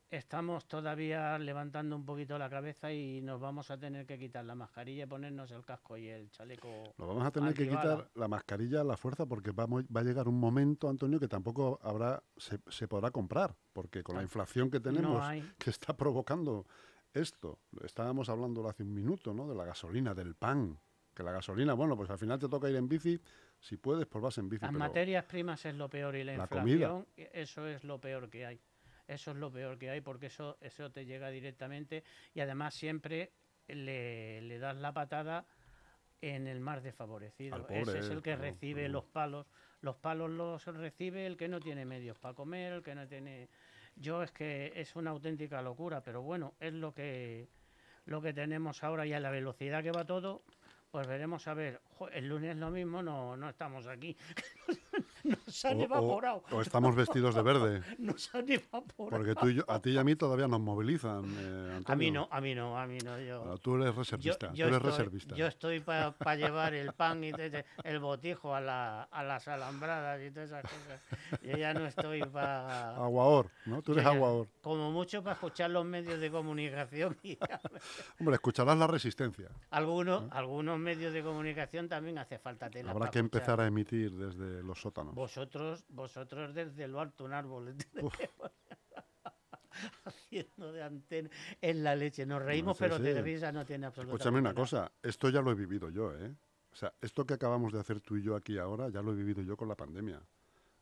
Estamos 0.10 0.66
todavía 0.68 1.38
levantando 1.38 1.94
un 1.96 2.06
poquito 2.06 2.38
la 2.38 2.50
cabeza 2.50 2.94
y 2.94 3.22
nos 3.22 3.42
vamos 3.42 3.70
a 3.72 3.78
tener 3.78 4.06
que 4.06 4.18
quitar 4.18 4.46
la 4.46 4.56
mascarilla 4.56 5.04
y 5.04 5.08
ponernos 5.08 5.52
el 5.52 5.66
casco 5.66 5.98
y 5.98 6.08
el 6.08 6.32
chaleco. 6.32 6.70
Lo 6.98 7.08
vamos 7.08 7.26
a 7.26 7.32
tener 7.32 7.54
que 7.54 7.68
quitar 7.68 8.10
la 8.16 8.30
mascarilla 8.30 8.82
a 8.82 8.84
la 8.86 8.96
fuerza 8.96 9.26
porque 9.26 9.52
vamos, 9.52 9.84
va 9.86 10.00
a 10.00 10.04
llegar 10.06 10.30
un 10.30 10.40
momento, 10.40 10.88
Antonio, 10.88 11.20
que 11.20 11.28
tampoco 11.28 11.78
habrá 11.82 12.24
se, 12.38 12.60
se 12.70 12.88
podrá 12.88 13.12
comprar, 13.12 13.54
porque 13.74 14.02
con 14.02 14.16
la 14.16 14.24
inflación 14.24 14.72
que 14.72 14.80
tenemos, 14.80 15.22
No 15.22 15.44
que 15.60 15.70
está 15.70 15.98
provocando 15.98 16.66
esto. 17.14 17.60
Estábamos 17.84 18.30
hablando 18.30 18.66
hace 18.70 18.84
un 18.84 18.94
minuto, 18.94 19.34
¿no? 19.34 19.46
De 19.50 19.56
la 19.56 19.66
gasolina, 19.66 20.14
del 20.14 20.36
pan. 20.36 20.80
Que 21.14 21.24
la 21.24 21.32
gasolina, 21.32 21.74
bueno, 21.74 21.98
pues 21.98 22.10
al 22.12 22.20
final 22.20 22.40
te 22.40 22.48
toca 22.48 22.70
ir 22.70 22.76
en 22.78 22.88
bici. 22.88 23.20
Si 23.60 23.76
puedes, 23.76 24.06
pues 24.06 24.22
vas 24.22 24.38
en 24.38 24.48
bici. 24.48 24.62
Las 24.62 24.70
pero 24.70 24.80
materias 24.80 25.26
primas 25.26 25.66
es 25.66 25.76
lo 25.76 25.90
peor 25.90 26.16
y 26.16 26.24
la, 26.24 26.38
la 26.38 26.44
inflación, 26.44 27.06
comida. 27.06 27.30
eso 27.34 27.68
es 27.68 27.84
lo 27.84 28.00
peor 28.00 28.30
que 28.30 28.46
hay. 28.46 28.62
Eso 29.08 29.32
es 29.32 29.38
lo 29.38 29.52
peor 29.52 29.78
que 29.78 29.90
hay 29.90 30.02
porque 30.02 30.28
eso, 30.28 30.58
eso 30.62 30.92
te 30.92 31.06
llega 31.06 31.30
directamente 31.30 32.04
y 32.34 32.42
además 32.42 32.74
siempre 32.74 33.32
le, 33.68 34.42
le 34.42 34.60
das 34.60 34.78
la 34.78 34.94
patada 34.94 35.46
en 36.22 36.48
el 36.48 36.60
más 36.60 36.84
desfavorecido. 36.84 37.68
Ese 37.70 38.00
es 38.00 38.10
el 38.10 38.22
que 38.22 38.36
recibe 38.36 38.90
los 38.90 39.06
palos. 39.06 39.48
Los 39.82 39.96
palos 39.98 40.30
los 40.32 40.66
recibe 40.66 41.26
el 41.26 41.38
que 41.38 41.48
no 41.48 41.60
tiene 41.60 41.86
medios 41.86 42.18
para 42.18 42.34
comer, 42.34 42.74
el 42.74 42.84
que 42.84 42.96
no 42.96 43.08
tiene... 43.08 43.50
Yo 43.96 44.22
es 44.24 44.32
que 44.32 44.74
es 44.76 44.96
una 44.96 45.12
auténtica 45.12 45.62
locura, 45.62 46.04
pero 46.04 46.22
bueno, 46.22 46.56
es 46.60 46.74
lo 46.74 46.94
que, 46.94 47.48
lo 48.06 48.22
que 48.22 48.34
tenemos 48.34 48.84
ahora 48.84 49.06
y 49.06 49.14
a 49.14 49.20
la 49.20 49.32
velocidad 49.32 49.84
que 49.84 49.92
va 49.92 50.06
todo, 50.06 50.44
Pues 50.92 51.08
veremos 51.08 51.48
a 51.48 51.54
ver. 51.54 51.82
Jo, 51.84 52.10
el 52.10 52.28
lunes 52.28 52.56
lo 52.58 52.72
mismo, 52.72 53.04
no, 53.04 53.36
no 53.36 53.50
estamos 53.50 53.88
aquí. 53.88 54.16
Nos 55.46 55.65
han 55.65 55.79
O- 55.79 55.84
evaporado. 55.84 56.43
O, 56.51 56.62
estamos 56.62 56.96
vestidos 56.96 57.36
de 57.36 57.41
verde. 57.41 57.81
Nos 58.00 58.34
han 58.34 58.50
evaporado. 58.50 59.10
Porque 59.24 59.36
tú 59.36 59.50
y 59.50 59.55
yo- 59.55 59.65
a 59.67 59.79
ti 59.81 59.91
y 59.91 59.98
a 59.98 60.03
mí 60.03 60.15
todavía 60.15 60.48
nos 60.48 60.60
movilizan. 60.60 61.24
eh, 61.38 61.81
A 61.86 61.96
mí 61.96 62.12
no, 62.12 62.27
a 62.31 62.39
mí 62.41 62.55
no, 62.55 62.77
a 62.79 62.86
mí 62.88 62.98
no. 63.03 63.19
Yo, 63.19 63.57
Tú 63.60 63.75
eres 63.75 63.96
reservista. 63.96 64.48
yo 64.53 64.65
tú 64.65 64.75
eres 64.75 64.77
estoy, 64.77 64.89
reservista. 64.91 65.36
yo 65.36 65.48
estoy 65.48 65.79
para 65.81 66.13
llevar 66.38 66.74
el 66.74 66.93
pan 66.93 67.24
y 67.24 67.31
te- 67.34 67.50
te- 67.50 67.65
el 67.84 68.00
botijo 68.00 68.53
a, 68.55 68.62
la, 68.62 69.03
a 69.03 69.24
las 69.24 69.48
alambradas 69.48 70.22
y 70.22 70.31
todas 70.31 70.50
esas 70.50 70.62
cosas. 70.63 71.41
Yo 71.41 71.57
ya 71.57 71.74
no 71.74 71.86
estoy 71.86 72.22
para... 72.25 72.96
Aguaor, 72.96 73.50
¿no? 73.65 73.81
Tú 73.81 73.93
eres 73.93 74.05
aguaor. 74.05 74.48
Como 74.62 74.91
mucho 74.91 75.22
para 75.24 75.34
escuchar 75.34 75.69
los 75.72 75.86
medios 75.86 76.19
de 76.19 76.31
comunicación 76.31 77.17
y 77.24 77.38
Hombre, 78.19 78.36
escucharás 78.36 78.77
la 78.77 78.88
resistencia. 78.88 79.50
algunos, 79.72 80.31
algunos 80.31 80.79
medios 80.79 81.13
de 81.13 81.24
comunicación 81.24 81.88
también 81.89 82.17
hace 82.17 82.38
falta 82.39 82.69
tela. 82.69 82.91
Habrá 82.91 83.10
que 83.10 83.19
escuchar. 83.19 83.39
empezar 83.41 83.62
a 83.62 83.67
emitir 83.67 84.12
desde 84.13 84.63
los 84.63 84.79
sótanos. 84.79 85.15
Vosotros, 85.18 85.84
vosotros 85.90 86.54
desde 86.54 86.88
lo 86.88 87.02
alto 87.02 87.26
un 87.26 87.34
árbol 87.34 87.76
haciendo 90.06 90.72
de 90.72 90.84
antena 90.84 91.30
en 91.60 91.84
la 91.84 91.96
leche. 91.96 92.26
Nos 92.26 92.42
reímos, 92.42 92.78
sí, 92.78 92.84
pero 92.84 92.98
sí. 92.98 93.04
de 93.04 93.22
risa 93.22 93.52
no 93.52 93.66
tiene 93.66 93.88
absolutamente 93.88 94.22
Escúchame 94.22 94.40
una 94.40 94.50
nada. 94.50 94.62
cosa, 94.62 94.92
esto 95.02 95.30
ya 95.30 95.42
lo 95.42 95.52
he 95.52 95.56
vivido 95.56 95.90
yo, 95.90 96.16
¿eh? 96.16 96.36
O 96.72 96.76
sea, 96.76 96.94
esto 97.02 97.26
que 97.26 97.34
acabamos 97.34 97.74
de 97.74 97.80
hacer 97.80 98.00
tú 98.02 98.18
y 98.18 98.22
yo 98.22 98.36
aquí 98.36 98.60
ahora, 98.60 98.90
ya 98.90 99.02
lo 99.02 99.12
he 99.12 99.16
vivido 99.16 99.42
yo 99.42 99.58
con 99.58 99.68
la 99.68 99.76
pandemia. 99.76 100.22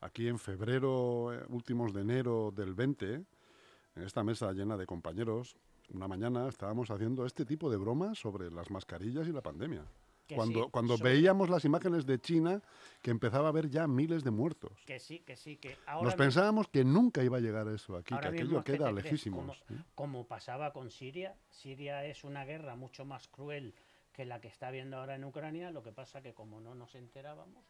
Aquí 0.01 0.27
en 0.27 0.37
febrero, 0.37 1.33
eh, 1.33 1.45
últimos 1.47 1.93
de 1.93 2.01
enero 2.01 2.51
del 2.53 2.73
20, 2.73 3.13
en 3.13 4.03
esta 4.03 4.21
mesa 4.21 4.51
llena 4.51 4.75
de 4.75 4.85
compañeros, 4.85 5.55
una 5.93 6.09
mañana 6.09 6.49
estábamos 6.49 6.91
haciendo 6.91 7.25
este 7.25 7.45
tipo 7.45 7.69
de 7.69 7.77
bromas 7.77 8.19
sobre 8.19 8.51
las 8.51 8.69
mascarillas 8.69 9.27
y 9.27 9.31
la 9.31 9.41
pandemia. 9.41 9.85
Que 10.27 10.35
Cuando, 10.35 10.63
sí, 10.63 10.69
cuando 10.71 10.97
sobre- 10.97 11.13
veíamos 11.13 11.49
las 11.49 11.65
imágenes 11.65 12.05
de 12.05 12.19
China, 12.19 12.61
que 13.01 13.11
empezaba 13.11 13.45
a 13.45 13.49
haber 13.49 13.69
ya 13.69 13.87
miles 13.87 14.23
de 14.23 14.31
muertos. 14.31 14.71
Que 14.85 14.99
sí, 14.99 15.19
que 15.19 15.35
sí, 15.37 15.57
que 15.57 15.77
ahora 15.85 16.03
Nos 16.05 16.13
mismo- 16.13 16.17
pensábamos 16.17 16.67
que 16.67 16.83
nunca 16.83 17.23
iba 17.23 17.37
a 17.37 17.41
llegar 17.41 17.67
eso 17.67 17.95
aquí, 17.95 18.09
que 18.09 18.15
Ahora 18.15 18.29
aquello 18.29 18.63
queda 18.63 18.91
lejísimos. 18.91 19.57
¿eh? 19.69 19.75
como 19.93 20.25
pasaba 20.25 20.73
con 20.73 20.89
Siria. 20.89 21.35
Siria 21.51 22.03
es 22.05 22.23
una 22.23 22.43
guerra 22.45 22.75
mucho 22.75 23.05
más 23.05 23.27
cruel 23.27 23.75
que 24.13 24.25
la 24.25 24.39
que 24.41 24.47
está 24.47 24.69
habiendo 24.69 24.97
ahora 24.97 25.15
en 25.15 25.25
Ucrania. 25.25 25.69
Lo 25.69 25.83
que 25.83 25.91
pasa 25.91 26.21
que 26.23 26.33
como 26.33 26.59
no 26.59 26.73
nos 26.73 26.95
enterábamos, 26.95 27.63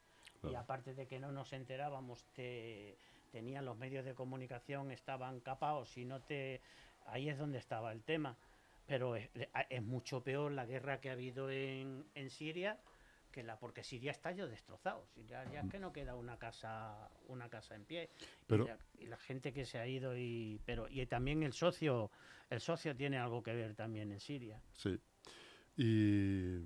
y 0.50 0.56
aparte 0.56 0.94
de 0.94 1.08
que 1.08 1.20
no 1.20 1.32
nos 1.34 1.52
enterábamos, 1.52 2.24
te, 2.34 2.98
tenían 3.32 3.66
los 3.66 3.78
medios 3.78 4.06
de 4.06 4.14
comunicación, 4.14 4.92
estaban 4.92 5.40
capados 5.42 5.98
y 5.98 6.06
no 6.06 6.22
te... 6.22 6.62
Ahí 7.08 7.28
es 7.30 7.38
donde 7.38 7.58
estaba 7.58 7.92
el 7.92 8.02
tema. 8.04 8.38
Pero 8.88 9.16
es, 9.16 9.30
es 9.70 9.84
mucho 9.84 10.22
peor 10.24 10.52
la 10.52 10.66
guerra 10.66 11.00
que 11.02 11.10
ha 11.10 11.14
habido 11.14 11.50
en, 11.50 12.06
en 12.14 12.30
Siria 12.30 12.80
que 13.32 13.44
la 13.44 13.60
porque 13.60 13.84
Siria 13.84 14.12
está 14.12 14.32
ya 14.32 14.46
destrozado. 14.46 15.06
Siria 15.08 15.44
ya 15.52 15.60
es 15.62 15.70
que 15.70 15.78
no 15.80 15.92
queda 15.92 16.16
una 16.16 16.38
casa 16.38 17.10
una 17.28 17.50
casa 17.50 17.76
en 17.76 17.84
pie. 17.84 18.10
Pero- 18.48 18.64
y, 18.64 18.68
la, 18.68 18.78
y 19.00 19.06
la 19.08 19.18
gente 19.18 19.52
que 19.52 19.66
se 19.66 19.78
ha 19.80 19.86
ido 19.88 20.16
y 20.18 20.62
pero 20.66 20.88
y 20.90 21.06
también 21.06 21.44
el 21.44 21.52
socio 21.52 22.12
el 22.50 22.62
socio 22.62 22.96
tiene 22.96 23.18
algo 23.18 23.44
que 23.44 23.54
ver 23.54 23.76
también 23.76 24.12
en 24.12 24.20
Siria. 24.22 24.62
Sí. 24.74 24.98
Y 25.76 26.60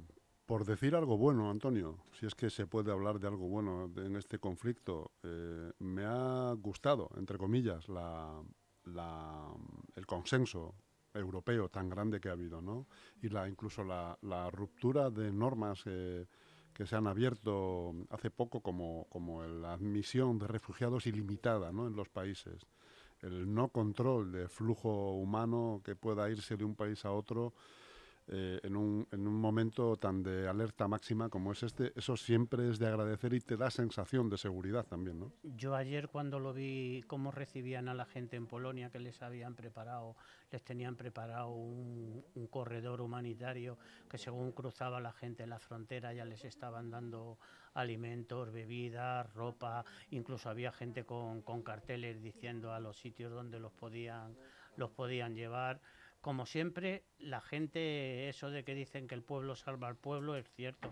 por 0.45 0.65
decir 0.65 0.95
algo 0.95 1.17
bueno, 1.17 1.49
Antonio, 1.49 2.03
si 2.19 2.25
es 2.25 2.35
que 2.35 2.49
se 2.49 2.67
puede 2.67 2.91
hablar 2.91 3.19
de 3.19 3.27
algo 3.27 3.47
bueno 3.47 3.87
de- 3.87 4.05
en 4.05 4.15
este 4.15 4.39
conflicto, 4.39 5.11
eh, 5.23 5.71
me 5.79 6.03
ha 6.05 6.53
gustado, 6.53 7.09
entre 7.17 7.37
comillas, 7.37 7.87
la, 7.89 8.43
la- 8.85 9.53
el 9.95 10.05
consenso 10.05 10.75
europeo 11.13 11.69
tan 11.69 11.89
grande 11.89 12.19
que 12.19 12.29
ha 12.29 12.33
habido, 12.33 12.61
¿no? 12.61 12.87
Y 13.21 13.29
la, 13.29 13.47
incluso 13.47 13.83
la, 13.83 14.49
ruptura 14.51 15.09
de 15.09 15.31
normas 15.31 15.83
eh, 15.85 16.27
que 16.73 16.85
se 16.85 16.95
han 16.95 17.07
abierto 17.07 17.93
hace 18.09 18.29
poco, 18.29 18.61
como, 18.61 19.07
como 19.09 19.43
la 19.43 19.73
admisión 19.73 20.39
de 20.39 20.47
refugiados 20.47 21.07
ilimitada 21.07 21.71
¿no? 21.71 21.87
en 21.87 21.95
los 21.95 22.09
países 22.09 22.65
el 23.21 23.53
no 23.53 23.69
control 23.69 24.31
de 24.31 24.47
flujo 24.47 25.13
humano 25.13 25.81
que 25.83 25.95
pueda 25.95 26.29
irse 26.29 26.57
de 26.57 26.63
un 26.63 26.75
país 26.75 27.03
a 27.05 27.11
otro 27.11 27.53
eh, 28.31 28.59
en, 28.63 28.75
un, 28.75 29.07
en 29.11 29.27
un 29.27 29.33
momento 29.33 29.95
tan 29.97 30.21
de 30.21 30.47
alerta 30.47 30.87
máxima 30.87 31.29
como 31.29 31.51
es 31.51 31.63
este, 31.63 31.91
eso 31.95 32.15
siempre 32.15 32.69
es 32.69 32.77
de 32.77 32.87
agradecer 32.87 33.33
y 33.33 33.39
te 33.39 33.57
da 33.57 33.71
sensación 33.71 34.29
de 34.29 34.37
seguridad 34.37 34.85
también, 34.85 35.19
¿no? 35.19 35.31
Yo 35.41 35.73
ayer 35.75 36.09
cuando 36.09 36.39
lo 36.39 36.53
vi 36.53 37.03
cómo 37.07 37.31
recibían 37.31 37.89
a 37.89 37.95
la 37.95 38.05
gente 38.05 38.35
en 38.35 38.45
Polonia 38.45 38.91
que 38.91 38.99
les 38.99 39.21
habían 39.23 39.55
preparado, 39.55 40.15
les 40.51 40.63
tenían 40.63 40.95
preparado 40.95 41.49
un, 41.49 42.23
un 42.35 42.47
corredor 42.47 43.01
humanitario 43.01 43.79
que 44.07 44.19
según 44.19 44.51
cruzaba 44.51 44.99
la 44.99 45.11
gente 45.11 45.41
en 45.43 45.49
la 45.49 45.59
frontera 45.59 46.13
ya 46.13 46.25
les 46.25 46.45
estaban 46.45 46.91
dando 46.91 47.39
alimentos, 47.73 48.51
bebidas, 48.51 49.31
ropa, 49.33 49.85
incluso 50.11 50.49
había 50.49 50.71
gente 50.71 51.03
con, 51.03 51.41
con 51.41 51.63
carteles 51.63 52.21
diciendo 52.21 52.73
a 52.73 52.79
los 52.79 52.97
sitios 52.97 53.31
donde 53.31 53.59
los 53.59 53.71
podían, 53.71 54.35
los 54.75 54.91
podían 54.91 55.35
llevar. 55.35 55.81
Como 56.21 56.45
siempre, 56.45 57.05
la 57.17 57.39
gente, 57.39 58.27
eso 58.27 58.49
de 58.49 58.65
que 58.65 58.75
dicen 58.75 59.07
que 59.07 59.15
el 59.15 59.23
pueblo 59.23 59.55
salva 59.55 59.87
al 59.87 59.95
pueblo, 59.95 60.35
es 60.35 60.49
cierto. 60.51 60.89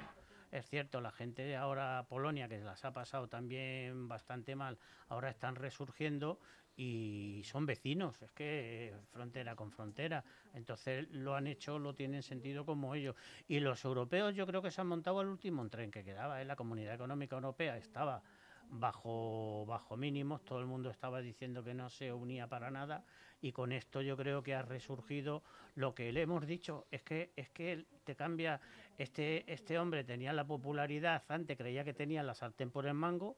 Es 0.52 0.66
cierto, 0.70 1.02
la 1.02 1.12
gente 1.12 1.44
de 1.44 1.58
ahora, 1.58 2.06
Polonia, 2.08 2.48
que 2.48 2.60
las 2.60 2.86
ha 2.86 2.94
pasado 2.94 3.28
también 3.28 4.08
bastante 4.08 4.56
mal, 4.56 4.78
ahora 5.10 5.30
están 5.30 5.56
resurgiendo 5.56 6.40
y 6.78 7.42
son 7.44 7.66
vecinos, 7.66 8.22
es 8.22 8.32
que 8.32 8.94
frontera 9.12 9.58
con 9.58 9.72
frontera. 9.72 10.24
Entonces 10.54 11.10
lo 11.12 11.36
han 11.36 11.48
hecho, 11.48 11.78
lo 11.78 11.94
tienen 11.94 12.24
sentido 12.24 12.66
como 12.66 12.96
ellos. 12.96 13.16
Y 13.50 13.60
los 13.60 13.84
europeos 13.84 14.34
yo 14.36 14.48
creo 14.48 14.62
que 14.62 14.72
se 14.72 14.80
han 14.80 14.88
montado 14.88 15.20
al 15.20 15.28
último 15.28 15.68
tren 15.68 15.92
que 15.92 16.06
quedaba. 16.06 16.42
¿eh? 16.42 16.46
La 16.46 16.56
Comunidad 16.56 16.94
Económica 16.94 17.36
Europea 17.36 17.76
estaba 17.76 18.24
bajo, 18.70 19.66
bajo 19.66 19.98
mínimos, 19.98 20.46
todo 20.46 20.60
el 20.60 20.68
mundo 20.68 20.90
estaba 20.90 21.20
diciendo 21.20 21.64
que 21.64 21.74
no 21.74 21.90
se 21.90 22.14
unía 22.14 22.48
para 22.48 22.72
nada 22.72 23.04
y 23.42 23.52
con 23.52 23.72
esto 23.72 24.02
yo 24.02 24.18
creo 24.18 24.44
que 24.44 24.56
ha 24.56 24.62
resurgido 24.62 25.44
lo 25.76 25.94
que 25.94 26.12
le 26.12 26.22
hemos 26.22 26.46
dicho, 26.48 26.88
es 26.92 27.04
que, 27.04 27.32
es 27.36 27.50
que 27.50 27.86
te 28.04 28.16
cambia, 28.16 28.60
este, 28.98 29.52
este 29.52 29.78
hombre 29.78 30.04
tenía 30.04 30.34
la 30.34 30.46
popularidad, 30.46 31.24
antes 31.28 31.58
creía 31.58 31.84
que 31.84 31.94
tenía 31.94 32.24
la 32.24 32.34
sartén 32.34 32.72
por 32.72 32.88
el 32.88 32.94
mango, 32.94 33.38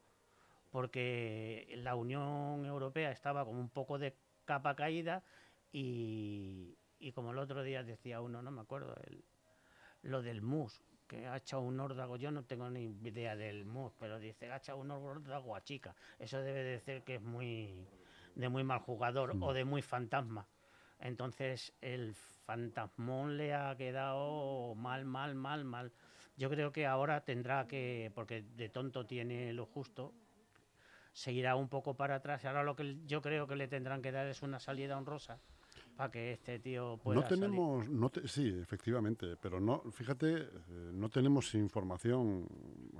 porque 0.71 1.73
la 1.77 1.95
Unión 1.95 2.65
Europea 2.65 3.11
estaba 3.11 3.43
como 3.43 3.59
un 3.59 3.69
poco 3.69 3.97
de 3.97 4.15
capa 4.45 4.75
caída 4.75 5.23
y, 5.71 6.77
y 6.99 7.11
como 7.11 7.31
el 7.31 7.39
otro 7.39 7.63
día 7.63 7.83
decía 7.83 8.21
uno, 8.21 8.41
no 8.41 8.51
me 8.51 8.61
acuerdo, 8.61 8.95
el, 9.07 9.23
lo 10.03 10.21
del 10.21 10.41
MUS, 10.41 10.81
que 11.07 11.25
ha 11.27 11.37
echado 11.37 11.63
un 11.63 11.79
órdago, 11.79 12.17
yo 12.17 12.31
no 12.31 12.43
tengo 12.43 12.69
ni 12.69 12.85
idea 12.85 13.35
del 13.35 13.65
MUS, 13.65 13.93
pero 13.99 14.19
dice, 14.19 14.51
ha 14.51 14.57
echado 14.57 14.77
un 14.77 14.91
órdago 14.91 15.55
a 15.55 15.63
chica. 15.63 15.95
Eso 16.19 16.39
debe 16.39 16.63
de 16.63 16.71
decir 16.71 17.01
que 17.03 17.15
es 17.15 17.21
muy 17.21 17.87
de 18.35 18.49
muy 18.49 18.63
mal 18.63 18.79
jugador 18.79 19.35
o 19.39 19.53
de 19.53 19.65
muy 19.65 19.81
fantasma. 19.81 20.47
Entonces 20.99 21.73
el 21.81 22.13
fantasmón 22.13 23.37
le 23.37 23.53
ha 23.53 23.75
quedado 23.75 24.75
mal, 24.75 25.05
mal, 25.05 25.35
mal, 25.35 25.63
mal. 25.63 25.91
Yo 26.35 26.49
creo 26.49 26.71
que 26.71 26.85
ahora 26.85 27.23
tendrá 27.23 27.67
que, 27.67 28.11
porque 28.15 28.41
de 28.41 28.69
tonto 28.69 29.05
tiene 29.05 29.53
lo 29.53 29.65
justo, 29.65 30.13
se 31.13 31.31
irá 31.31 31.55
un 31.55 31.69
poco 31.69 31.95
para 31.95 32.15
atrás. 32.15 32.45
Ahora 32.45 32.63
lo 32.63 32.75
que 32.75 32.97
yo 33.05 33.21
creo 33.21 33.47
que 33.47 33.55
le 33.55 33.67
tendrán 33.67 34.01
que 34.01 34.11
dar 34.11 34.27
es 34.27 34.41
una 34.41 34.59
salida 34.59 34.97
honrosa 34.97 35.39
para 35.99 36.11
que 36.11 36.31
este 36.31 36.59
tío 36.59 36.97
pueda 37.03 37.19
no 37.19 37.27
tenemos, 37.27 37.89
no 37.89 38.09
te- 38.09 38.25
sí, 38.25 38.47
efectivamente, 38.57 39.35
pero 39.35 39.59
no, 39.59 39.81
fíjate, 39.91 40.33
eh, 40.33 40.91
no 40.93 41.09
tenemos 41.09 41.53
información 41.55 42.47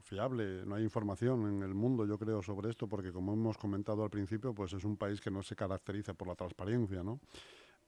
fiable, 0.01 0.65
no 0.65 0.75
hay 0.75 0.83
información 0.83 1.47
en 1.47 1.63
el 1.63 1.73
mundo, 1.73 2.05
yo 2.05 2.17
creo, 2.17 2.41
sobre 2.41 2.69
esto, 2.69 2.89
porque 2.89 3.13
como 3.13 3.31
hemos 3.31 3.57
comentado 3.57 4.03
al 4.03 4.09
principio, 4.09 4.53
pues 4.53 4.73
es 4.73 4.83
un 4.83 4.97
país 4.97 5.21
que 5.21 5.31
no 5.31 5.41
se 5.41 5.55
caracteriza 5.55 6.13
por 6.13 6.27
la 6.27 6.35
transparencia, 6.35 7.01
¿no? 7.01 7.21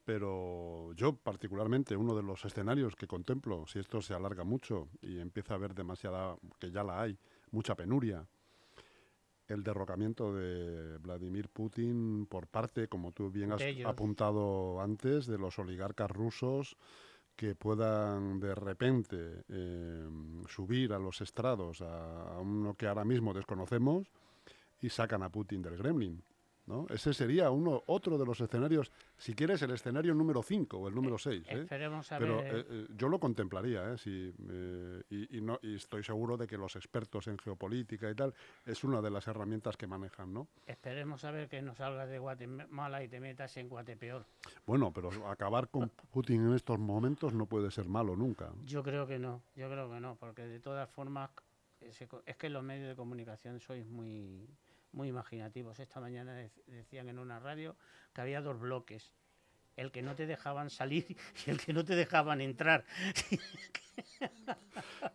Pero 0.06 0.94
yo, 0.94 1.14
particularmente, 1.14 1.98
uno 1.98 2.16
de 2.16 2.24
los 2.24 2.46
escenarios 2.46 2.96
que 2.96 3.06
contemplo, 3.06 3.68
si 3.68 3.80
esto 3.80 4.02
se 4.02 4.14
alarga 4.14 4.46
mucho 4.46 4.88
y 5.02 5.20
empieza 5.20 5.56
a 5.56 5.58
haber 5.58 5.76
demasiada, 5.76 6.38
que 6.58 6.72
ya 6.72 6.86
la 6.86 7.02
hay, 7.02 7.18
mucha 7.52 7.76
penuria, 7.76 8.26
el 9.52 9.64
derrocamiento 9.64 10.34
de 10.34 10.98
Vladimir 10.98 11.50
Putin 11.50 12.26
por 12.28 12.48
parte, 12.48 12.88
como 12.88 13.12
tú 13.12 13.30
bien 13.30 13.52
has 13.52 13.62
ellos. 13.62 13.90
apuntado 13.90 14.82
antes, 14.82 15.26
de 15.28 15.38
los 15.38 15.60
oligarcas 15.60 16.10
rusos 16.10 16.78
que 17.36 17.56
puedan 17.56 18.40
de 18.40 18.54
repente 18.56 19.44
eh, 19.50 20.08
subir 20.48 20.94
a 20.94 21.00
los 21.00 21.22
estrados 21.22 21.82
a, 21.82 22.36
a 22.36 22.40
uno 22.40 22.76
que 22.76 22.88
ahora 22.88 23.06
mismo 23.06 23.34
desconocemos 23.34 24.08
y 24.80 24.90
sacan 24.90 25.24
a 25.24 25.30
Putin 25.30 25.62
del 25.62 25.78
Kremlin. 25.78 26.24
¿No? 26.66 26.86
Ese 26.90 27.14
sería 27.14 27.50
uno, 27.52 27.84
otro 27.88 28.18
de 28.18 28.26
los 28.26 28.40
escenarios, 28.40 28.92
si 29.18 29.34
quieres, 29.34 29.62
el 29.62 29.72
escenario 29.72 30.14
número 30.14 30.42
5 30.44 30.78
o 30.78 30.88
el 30.88 30.96
número 30.96 31.18
6. 31.18 31.44
Esperemos 31.48 32.12
a 32.12 32.18
Pero 32.20 32.38
ver. 32.38 32.56
eh, 32.56 32.66
eh, 32.70 32.88
yo 32.96 33.10
lo 33.10 33.20
contemplaría, 33.20 33.94
¿eh? 33.94 33.98
Si, 33.98 34.34
eh, 34.50 35.04
y, 35.10 35.38
y 35.38 35.42
no, 35.42 35.60
y 35.62 35.76
estoy 35.76 36.04
seguro 36.04 36.38
de 36.38 36.48
que 36.48 36.58
los 36.58 36.76
expertos 36.76 37.28
en 37.28 37.38
geopolítica 37.38 38.10
y 38.10 38.16
tal 38.16 38.34
es 38.66 38.84
una 38.84 39.02
de 39.02 39.10
las 39.12 39.28
herramientas 39.28 39.76
que 39.78 39.88
manejan, 39.88 40.34
¿no? 40.34 40.48
Esperemos 40.68 41.24
a 41.26 41.32
ver 41.32 41.50
que 41.50 41.62
no 41.62 41.76
salgas 41.76 42.10
de 42.10 42.20
Guatemala 42.20 43.04
y 43.04 43.08
te 43.08 43.20
metas 43.20 43.56
en 43.58 43.68
Guatepeor. 43.70 44.26
Bueno, 44.66 44.92
pero 44.94 45.10
acabar 45.28 45.70
con 45.70 45.90
Putin 46.12 46.46
en 46.48 46.54
estos 46.54 46.80
momentos 46.80 47.34
no 47.34 47.46
puede 47.46 47.72
ser 47.72 47.88
malo 47.88 48.16
nunca. 48.16 48.52
Yo 48.66 48.84
creo 48.84 49.08
que 49.08 49.20
no, 49.20 49.42
yo 49.56 49.70
creo 49.70 49.90
que 49.90 50.00
no, 50.00 50.16
porque 50.16 50.48
de 50.48 50.60
todas 50.60 50.90
formas 50.90 51.30
eh, 51.82 51.92
es 52.26 52.38
que 52.38 52.50
los 52.50 52.64
medios 52.64 52.88
de 52.90 52.96
comunicación 52.96 53.60
sois 53.60 53.86
muy 53.88 54.48
muy 54.94 55.08
imaginativos. 55.10 55.80
Esta 55.80 56.00
mañana 56.00 56.40
dec- 56.40 56.64
decían 56.68 57.10
en 57.10 57.20
una 57.20 57.40
radio 57.40 57.76
que 58.14 58.22
había 58.22 58.42
dos 58.42 58.60
bloques, 58.60 59.14
el 59.78 59.92
que 59.92 60.02
no 60.02 60.16
te 60.16 60.26
dejaban 60.26 60.70
salir 60.70 61.06
y 61.48 61.50
el 61.50 61.60
que 61.60 61.74
no 61.74 61.84
te 61.86 61.96
dejaban 61.96 62.42
entrar. 62.42 62.84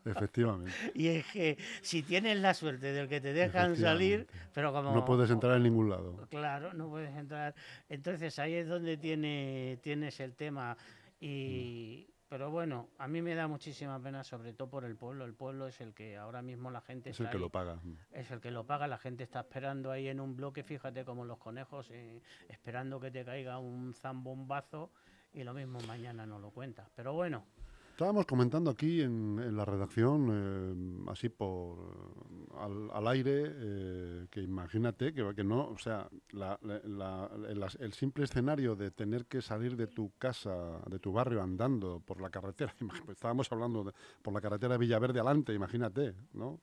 Efectivamente. 0.05 0.73
Y 0.95 1.09
es 1.09 1.27
que 1.27 1.59
si 1.83 2.03
tienes 2.03 2.39
la 2.39 2.55
suerte 2.55 2.93
del 2.93 3.09
que 3.09 3.21
te 3.21 3.33
dejan 3.33 3.77
salir, 3.77 4.27
pero 4.55 4.73
como 4.73 4.95
No 4.95 5.05
puedes 5.05 5.31
entrar 5.31 5.57
en 5.57 5.65
ningún 5.65 5.91
lado. 5.91 6.27
Claro, 6.31 6.73
no 6.75 6.89
puedes 6.89 7.15
entrar. 7.17 7.55
Entonces 7.89 8.39
ahí 8.39 8.55
es 8.55 8.69
donde 8.69 8.97
tiene, 8.97 9.79
tienes 9.83 10.21
el 10.21 10.35
tema. 10.35 10.77
Y, 11.21 12.09
pero 12.29 12.51
bueno, 12.51 12.89
a 12.99 13.07
mí 13.09 13.23
me 13.23 13.35
da 13.35 13.47
muchísima 13.47 14.01
pena, 14.01 14.25
sobre 14.25 14.53
todo 14.53 14.69
por 14.69 14.85
el 14.85 14.97
pueblo. 14.97 15.25
El 15.25 15.35
pueblo 15.35 15.67
es 15.69 15.81
el 15.81 15.95
que 15.95 16.17
ahora 16.17 16.43
mismo 16.43 16.71
la 16.71 16.81
gente 16.81 17.11
Es 17.11 17.21
el 17.21 17.29
que 17.31 17.37
ahí, 17.37 17.41
lo 17.43 17.51
paga. 17.51 17.79
es 18.13 18.31
el 18.31 18.41
que 18.41 18.51
lo 18.51 18.65
paga. 18.67 18.87
La 18.89 18.99
gente 18.99 19.23
está 19.25 19.41
esperando 19.41 19.91
ahí 19.91 20.09
en 20.09 20.21
un 20.21 20.35
bloque, 20.37 20.63
fíjate 20.63 21.05
como 21.05 21.25
los 21.25 21.39
conejos, 21.39 21.89
eh, 21.93 22.21
esperando 22.49 22.99
que 23.01 23.11
te 23.11 23.25
caiga 23.25 23.59
un 23.59 23.95
zambombazo 23.95 24.91
y 25.33 25.45
lo 25.45 25.55
mismo 25.55 25.79
mañana 25.87 26.27
no 26.27 26.39
lo 26.39 26.51
cuentas. 26.51 26.89
Pero 26.95 27.13
bueno, 27.13 27.45
Estábamos 27.91 28.27
comentando 28.27 28.71
aquí 28.71 29.01
en, 29.01 29.39
en 29.43 29.57
la 29.57 29.65
redacción, 29.65 30.29
eh, 30.31 31.11
así 31.11 31.31
por 31.31 32.26
al, 32.59 32.91
al 32.93 33.09
aire, 33.09 33.45
eh, 33.47 34.27
que 34.31 34.41
imagínate 34.41 35.13
que, 35.13 35.35
que 35.35 35.45
no, 35.45 35.69
o 35.69 35.79
sea, 35.79 36.09
la- 36.31 36.59
la- 36.63 36.81
la- 36.85 37.69
el, 37.81 37.93
simple 37.93 38.25
escenario 38.25 38.75
de 38.77 38.91
tener 38.91 39.27
que 39.27 39.43
salir 39.43 39.77
de 39.77 39.87
tu 39.87 40.13
casa, 40.19 40.81
de 40.87 40.99
tu 40.99 41.13
barrio 41.13 41.43
andando 41.43 42.01
por 42.01 42.21
la 42.21 42.31
carretera, 42.31 42.75
estábamos 43.11 43.51
hablando 43.53 43.85
de, 43.85 43.93
por 44.23 44.33
la 44.35 44.41
carretera 44.41 44.75
de 44.75 44.79
Villaverde 44.79 45.21
adelante, 45.21 45.53
imagínate, 45.53 46.15
¿no? 46.33 46.61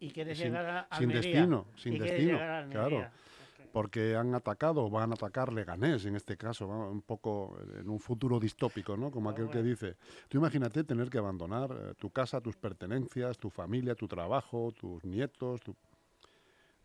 y 0.00 0.10
quieres 0.10 0.38
Sin- 0.38 0.46
llegar 0.48 0.66
a 0.66 0.96
sin 0.96 1.10
Almería, 1.10 1.20
destino, 1.40 1.66
sin 1.76 1.98
destino, 1.98 2.38
a 2.38 2.66
claro. 2.70 3.10
Porque 3.72 4.16
han 4.16 4.34
atacado 4.34 4.84
o 4.84 4.90
van 4.90 5.10
a 5.12 5.14
atacar 5.14 5.52
Leganés, 5.52 6.04
en 6.06 6.16
este 6.16 6.36
caso, 6.36 6.66
un 6.66 7.02
poco 7.02 7.58
en 7.78 7.88
un 7.88 8.00
futuro 8.00 8.40
distópico, 8.40 8.96
¿no? 8.96 9.10
Como 9.10 9.32
Pero 9.32 9.46
aquel 9.46 9.62
que 9.62 9.68
dice. 9.68 9.96
Tú 10.28 10.38
imagínate 10.38 10.84
tener 10.84 11.10
que 11.10 11.18
abandonar 11.18 11.70
eh, 11.72 11.94
tu 11.98 12.10
casa, 12.10 12.40
tus 12.40 12.56
pertenencias, 12.56 13.36
tu 13.38 13.50
familia, 13.50 13.94
tu 13.94 14.08
trabajo, 14.08 14.72
tus 14.72 15.04
nietos, 15.04 15.60
tu- 15.60 15.76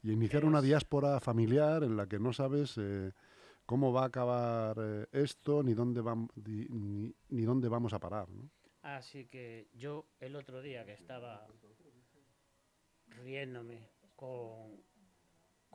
y 0.03 0.11
iniciar 0.11 0.43
una 0.43 0.61
diáspora 0.61 1.19
familiar 1.21 1.83
en 1.83 1.95
la 1.95 2.07
que 2.07 2.19
no 2.19 2.33
sabes 2.33 2.77
eh, 2.77 3.13
cómo 3.65 3.93
va 3.93 4.03
a 4.03 4.07
acabar 4.07 4.75
eh, 4.79 5.05
esto 5.13 5.63
ni 5.63 5.73
dónde, 5.73 6.01
di- 6.35 6.67
ni, 6.69 7.15
ni 7.29 7.41
dónde 7.43 7.69
vamos 7.69 7.93
a 7.93 7.99
parar, 7.99 8.29
¿no? 8.29 8.49
Así 8.81 9.25
que 9.27 9.69
yo 9.73 10.05
el 10.19 10.35
otro 10.35 10.61
día 10.61 10.83
que 10.85 10.91
estaba 10.91 11.47
riéndome 13.07 13.89
con, 14.17 14.83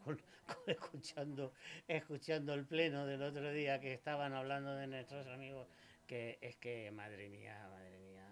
con- 0.05 0.21
con 0.47 0.57
escuchando, 0.67 1.53
escuchando 1.87 2.55
el 2.55 2.65
pleno 2.67 3.07
del 3.07 3.23
otro 3.23 3.53
día 3.53 3.81
que 3.81 3.93
estaban 3.93 4.33
hablando 4.35 4.75
de 4.75 4.87
nuestros 4.87 5.27
amigos, 5.27 5.69
que 6.07 6.39
es 6.41 6.57
que 6.57 6.91
madre 6.91 7.29
mía, 7.29 7.69
madre 7.71 7.99
mía. 7.99 8.25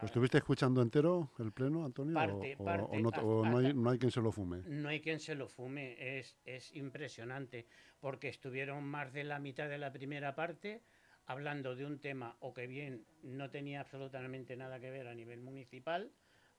¿Lo 0.00 0.06
estuviste 0.06 0.38
escuchando 0.38 0.82
entero 0.82 1.30
el 1.38 1.52
pleno, 1.52 1.84
Antonio? 1.84 2.14
¿O- 2.16 2.20
Parte, 2.20 2.56
o, 2.58 2.64
parte, 2.64 2.96
o 2.96 3.00
no, 3.00 3.08
hasta- 3.08 3.22
o 3.22 3.44
no 3.44 3.56
hay, 3.58 3.74
no 3.74 3.90
hay 3.90 3.98
quien 3.98 4.10
se 4.10 4.20
lo 4.20 4.32
fume? 4.32 4.62
No 4.66 4.88
hay 4.88 5.00
quien 5.00 5.20
se 5.20 5.34
lo 5.34 5.48
fume, 5.48 6.18
es, 6.18 6.36
es 6.44 6.74
impresionante, 6.74 7.66
porque 8.00 8.28
estuvieron 8.28 8.84
más 8.84 9.12
de 9.12 9.24
la 9.24 9.38
mitad 9.38 9.68
de 9.68 9.78
la 9.78 9.92
primera 9.92 10.34
parte 10.34 10.82
hablando 11.26 11.74
de 11.74 11.86
un 11.86 12.00
tema 12.00 12.36
o 12.40 12.52
que 12.52 12.66
bien 12.66 13.06
no 13.22 13.50
tenía 13.50 13.80
absolutamente 13.80 14.56
nada 14.56 14.78
que 14.80 14.90
ver 14.90 15.06
a 15.06 15.14
nivel 15.14 15.40
municipal, 15.40 16.10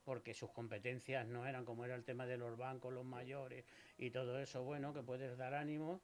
porque 0.06 0.34
sus 0.34 0.52
competencias 0.52 1.28
no 1.28 1.46
eran 1.46 1.66
como 1.66 1.84
era 1.84 1.96
el 1.96 2.04
tema 2.04 2.26
de 2.26 2.38
los 2.38 2.56
bancos, 2.58 2.94
los 2.94 3.04
mayores 3.04 3.66
y 3.98 4.12
todo 4.12 4.40
eso, 4.40 4.64
bueno, 4.64 4.94
que 4.94 5.02
puedes 5.02 5.36
dar 5.38 5.56
ánimo, 5.56 6.02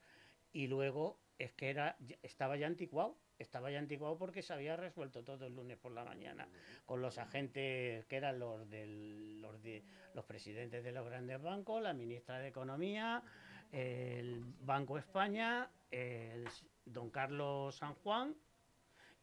y 0.51 0.67
luego 0.67 1.19
es 1.37 1.53
que 1.53 1.69
era 1.69 1.95
estaba 2.23 2.57
ya 2.57 2.67
anticuado, 2.67 3.15
estaba 3.39 3.71
ya 3.71 3.79
anticuado 3.79 4.17
porque 4.17 4.41
se 4.41 4.53
había 4.53 4.75
resuelto 4.75 5.23
todo 5.23 5.45
el 5.45 5.55
lunes 5.55 5.77
por 5.77 5.91
la 5.91 6.03
mañana 6.03 6.47
con 6.85 7.01
los 7.01 7.17
agentes 7.17 8.05
que 8.05 8.15
eran 8.17 8.39
los 8.39 8.69
del, 8.69 9.41
los 9.41 9.61
de 9.61 9.83
los 10.13 10.25
presidentes 10.25 10.83
de 10.83 10.91
los 10.91 11.05
grandes 11.05 11.41
bancos, 11.41 11.81
la 11.81 11.93
ministra 11.93 12.39
de 12.39 12.49
Economía, 12.49 13.23
el 13.71 14.43
Banco 14.61 14.97
España, 14.97 15.69
el 15.89 16.47
don 16.85 17.09
Carlos 17.09 17.75
San 17.75 17.93
Juan 17.95 18.35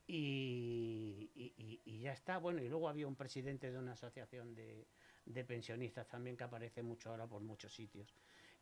y, 0.08 1.80
y- 1.84 2.00
ya 2.00 2.12
está. 2.12 2.38
Bueno, 2.38 2.62
y 2.62 2.68
luego 2.68 2.88
había 2.88 3.06
un 3.08 3.16
presidente 3.16 3.70
de 3.72 3.78
una 3.78 3.92
asociación 3.92 4.54
de, 4.54 4.86
de 5.26 5.44
pensionistas 5.44 6.08
también 6.08 6.36
que 6.36 6.44
aparece 6.44 6.82
mucho 6.82 7.10
ahora 7.10 7.26
por 7.26 7.42
muchos 7.42 7.74
sitios. 7.74 8.14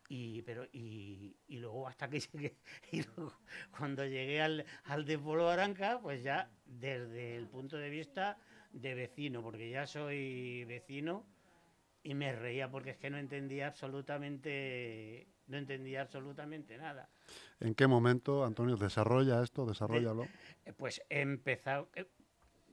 Y, 0.09 0.43
pero, 0.43 0.65
y, 0.73 1.37
y 1.49 1.59
luego 1.59 1.89
hasta 1.89 2.09
que 2.09 2.21
llegué, 2.33 2.57
y 2.93 3.03
luego 3.03 3.33
cuando 3.77 4.05
llegué 4.07 4.41
al, 4.43 4.65
al 4.85 5.05
de 5.07 5.19
Polo 5.19 5.49
Aranca, 5.51 6.01
pues 6.01 6.23
ya 6.23 6.51
desde 6.67 7.37
el 7.37 7.49
punto 7.49 7.77
de 7.77 7.91
vista 7.91 8.39
de 8.73 8.95
vecino, 8.95 9.43
porque 9.43 9.71
ya 9.71 9.87
soy 9.87 10.65
vecino 10.67 11.27
y 12.03 12.15
me 12.15 12.33
reía 12.33 12.71
porque 12.71 12.91
es 12.91 12.99
que 12.99 13.11
no 13.11 13.19
entendía 13.19 13.69
absolutamente, 13.69 15.29
no 15.49 15.57
entendía 15.59 16.03
absolutamente 16.03 16.77
nada. 16.79 17.09
¿En 17.61 17.75
qué 17.75 17.87
momento, 17.87 18.45
Antonio, 18.45 18.77
desarrolla 18.77 19.43
esto? 19.43 19.65
Desarrollalo. 19.67 20.25
Eh, 20.65 20.73
Pues 20.77 21.03
empeza- 21.09 21.87
eh, 21.95 22.07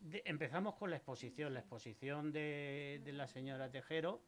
de- 0.01 0.23
empezamos 0.25 0.75
con 0.75 0.89
la 0.89 0.97
exposición. 0.97 1.53
La 1.53 1.59
exposición 1.61 2.31
de, 2.31 3.01
de 3.03 3.13
la 3.13 3.27
señora 3.27 3.69
Tejero 3.71 4.21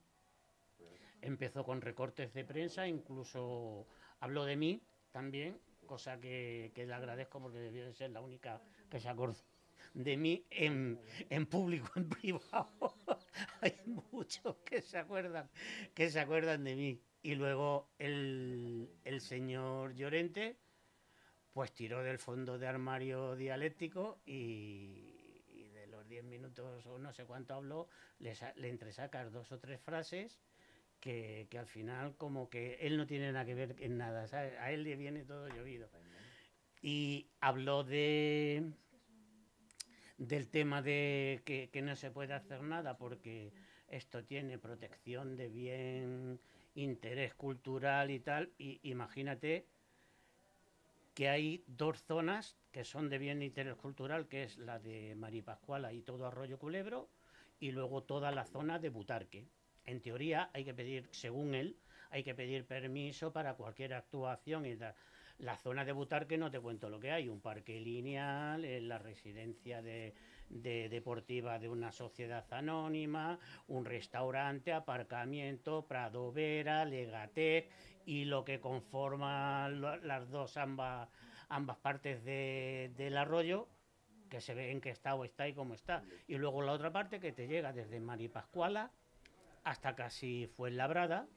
empezó 1.21 1.63
con 1.63 1.81
recortes 1.81 2.34
de 2.34 2.45
prensa, 2.45 2.88
incluso 2.88 3.88
habló 4.19 4.45
de 4.45 4.55
mí 4.55 4.81
también, 5.12 5.60
cosa 5.86 6.19
que, 6.19 6.71
que 6.75 6.86
le 6.86 6.93
agradezco 6.93 7.39
porque 7.41 7.58
debió 7.60 7.86
de 7.86 7.93
ser 7.93 8.12
la 8.12 8.21
única 8.21 8.62
que 8.89 8.99
se 8.99 9.10
acordó 9.10 9.38
de 9.93 10.17
mí 10.17 10.45
en, 10.49 10.99
en 11.29 11.45
público, 11.45 11.89
en 11.95 12.10
privado. 12.10 12.95
Hay 13.62 13.75
muchos 14.12 14.58
que 14.65 14.81
se 14.81 14.97
acuerdan, 14.97 15.49
que 15.93 16.10
se 16.10 16.19
acuerdan 16.19 16.63
de 16.63 16.75
mí. 16.75 17.01
Y 17.25 17.33
luego 17.33 17.89
el, 17.97 18.88
el 19.03 19.19
señor 19.19 19.95
Llorente, 19.95 20.57
pues 21.53 21.71
tiró 21.71 22.03
del 22.03 22.19
fondo 22.19 22.59
de 22.59 22.67
armario 22.67 23.35
dialéctico 23.35 24.19
y, 24.27 25.41
de 25.73 25.88
los 25.88 26.07
10 26.07 26.23
minutos 26.23 26.85
o 26.85 26.99
no 26.99 27.11
sé 27.13 27.25
cuánto 27.25 27.55
habló, 27.55 27.89
le, 28.19 28.35
le 28.57 28.69
entresacas 28.69 29.31
dos 29.31 29.51
o 29.51 29.57
tres 29.57 29.81
frases 29.81 30.39
que, 30.99 31.47
que 31.49 31.57
al 31.57 31.65
final 31.65 32.15
como 32.15 32.47
que 32.47 32.75
él 32.81 32.95
no 32.95 33.07
tiene 33.07 33.31
nada 33.31 33.43
que 33.43 33.55
ver 33.55 33.75
en 33.79 33.97
nada, 33.97 34.27
¿sabes? 34.27 34.53
a 34.59 34.71
él 34.71 34.83
le 34.83 34.95
viene 34.95 35.23
todo 35.23 35.47
llovido. 35.47 35.89
Y 36.83 37.31
habló 37.39 37.83
de 37.83 38.71
del 40.19 40.47
tema 40.47 40.83
de 40.83 41.41
que, 41.43 41.71
que 41.71 41.81
no 41.81 41.95
se 41.95 42.11
puede 42.11 42.35
hacer 42.35 42.61
nada 42.61 42.97
porque 42.97 43.51
esto 43.88 44.23
tiene 44.23 44.59
protección 44.59 45.35
de 45.38 45.49
bien, 45.49 46.39
interés 46.75 47.33
cultural 47.33 48.11
y 48.11 48.19
tal, 48.19 48.51
y 48.57 48.79
imagínate 48.83 49.65
que 51.13 51.29
hay 51.29 51.63
dos 51.67 52.03
zonas 52.03 52.57
que 52.71 52.83
son 52.83 53.09
de 53.09 53.17
bien 53.17 53.41
interés 53.41 53.75
cultural, 53.75 54.27
que 54.27 54.43
es 54.43 54.57
la 54.57 54.79
de 54.79 55.15
Maripascuala 55.15 55.93
y 55.93 56.01
todo 56.01 56.27
Arroyo 56.27 56.59
Culebro, 56.59 57.09
y 57.59 57.71
luego 57.71 58.03
toda 58.03 58.31
la 58.31 58.45
zona 58.45 58.79
de 58.79 58.89
Butarque. 58.89 59.47
En 59.85 60.01
teoría 60.01 60.49
hay 60.53 60.65
que 60.65 60.73
pedir, 60.73 61.07
según 61.11 61.55
él, 61.55 61.77
hay 62.09 62.23
que 62.23 62.35
pedir 62.35 62.65
permiso 62.65 63.31
para 63.31 63.55
cualquier 63.55 63.93
actuación 63.93 64.65
y. 64.65 64.77
La 65.38 65.57
zona 65.57 65.83
de 65.83 65.91
Butarque 65.91 66.38
no 66.38 66.49
te 66.49 66.61
cuento 66.61 66.89
lo 66.89 66.97
que 66.97 67.11
hay, 67.11 67.27
un 67.27 67.41
parque 67.41 67.81
lineal, 67.81 68.88
la 68.88 68.97
residencia 68.99 69.81
de, 69.81 70.13
de- 70.49 70.89
deportiva 70.89 71.60
de 71.60 71.69
una 71.69 71.91
sociedad 71.91 72.45
anónima, 72.51 73.39
un 73.67 73.86
restaurante, 73.86 74.73
aparcamiento, 74.73 75.86
Prado 75.88 76.31
Vera, 76.31 76.86
Legatec 76.86 77.69
y 78.05 78.25
lo 78.25 78.45
que 78.45 78.60
conforma 78.60 79.69
lo- 79.69 79.97
las 79.97 80.29
dos 80.29 80.58
ambas, 80.58 81.10
ambas 81.49 81.77
partes 81.77 82.23
de- 82.23 82.91
del 82.97 83.17
arroyo, 83.17 83.67
que 84.29 84.41
se 84.41 84.53
ve 84.53 84.71
en 84.71 84.81
qué 84.81 84.89
estado 84.89 85.23
está 85.23 85.47
y 85.47 85.53
cómo 85.53 85.73
está. 85.73 86.03
Y 86.27 86.36
luego 86.38 86.62
la 86.62 86.71
otra 86.73 86.91
parte 86.91 87.19
que 87.19 87.31
te 87.31 87.47
llega 87.47 87.73
desde 87.73 87.99
Maripascuala 87.99 88.91
hasta 89.63 89.95
casi 89.95 90.47
Fuenlabrada 90.55 91.27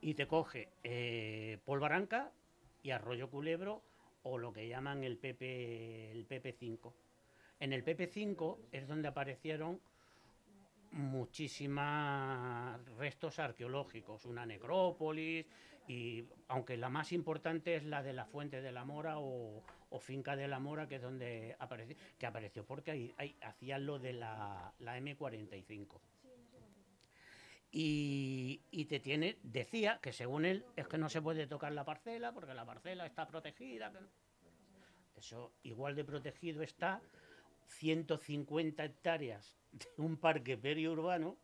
y 0.00 0.14
te 0.14 0.26
coge 0.26 0.68
eh, 0.82 1.58
Polvaranca 1.64 2.32
y 2.82 2.90
Arroyo 2.90 3.30
Culebro 3.30 3.82
o 4.22 4.38
lo 4.38 4.52
que 4.52 4.68
llaman 4.68 5.04
el 5.04 5.16
PP, 5.16 6.12
el 6.12 6.26
PP5. 6.26 6.92
En 7.60 7.72
el 7.72 7.84
PP5 7.84 8.58
es 8.72 8.88
donde 8.88 9.08
aparecieron 9.08 9.80
muchísimos 10.90 12.84
restos 12.96 13.38
arqueológicos, 13.38 14.24
una 14.24 14.46
necrópolis, 14.46 15.46
y 15.86 16.24
aunque 16.48 16.76
la 16.76 16.88
más 16.88 17.12
importante 17.12 17.76
es 17.76 17.84
la 17.84 18.02
de 18.02 18.12
la 18.12 18.24
Fuente 18.24 18.62
de 18.62 18.72
la 18.72 18.84
Mora 18.84 19.18
o, 19.18 19.62
Finca 20.00 20.34
de 20.34 20.48
la 20.48 20.58
Mora, 20.58 20.88
que 20.88 20.96
es 20.96 21.02
donde 21.02 21.54
apareció, 21.60 21.96
que 22.18 22.26
apareció 22.26 22.64
porque 22.64 22.90
ahí, 22.90 23.36
hacían 23.42 23.86
lo 23.86 24.00
de 24.00 24.12
la, 24.12 24.74
la 24.80 24.98
M45. 24.98 26.00
Y, 27.70 28.60
y 28.72 28.84
te 28.86 28.98
tiene, 28.98 29.38
decía 29.44 30.00
que 30.02 30.12
según 30.12 30.46
él 30.46 30.64
es 30.74 30.88
que 30.88 30.98
no 30.98 31.08
se 31.08 31.22
puede 31.22 31.46
tocar 31.46 31.72
la 31.72 31.84
parcela 31.84 32.32
porque 32.32 32.54
la 32.54 32.64
parcela 32.64 33.06
está 33.06 33.26
protegida. 33.26 33.92
Eso 35.16 35.52
igual 35.62 35.94
de 35.94 36.04
protegido 36.04 36.62
está 36.62 37.00
150 37.68 38.84
hectáreas 38.84 39.56
de 39.72 39.86
un 39.98 40.16
parque 40.16 40.56
periurbano 40.56 41.36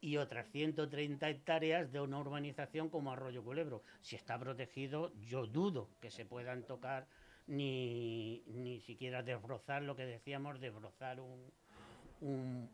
y 0.00 0.16
otras 0.16 0.50
130 0.50 1.28
hectáreas 1.28 1.92
de 1.92 2.00
una 2.00 2.18
urbanización 2.18 2.88
como 2.88 3.12
Arroyo 3.12 3.42
Culebro. 3.42 3.82
Si 4.00 4.16
está 4.16 4.38
protegido, 4.38 5.12
yo 5.20 5.46
dudo 5.46 5.90
que 6.00 6.10
se 6.10 6.24
puedan 6.24 6.64
tocar 6.64 7.06
ni, 7.46 8.42
ni 8.46 8.80
siquiera 8.80 9.22
desbrozar 9.22 9.82
lo 9.82 9.96
que 9.96 10.06
decíamos, 10.06 10.60
desbrozar 10.60 11.20
un, 11.20 11.50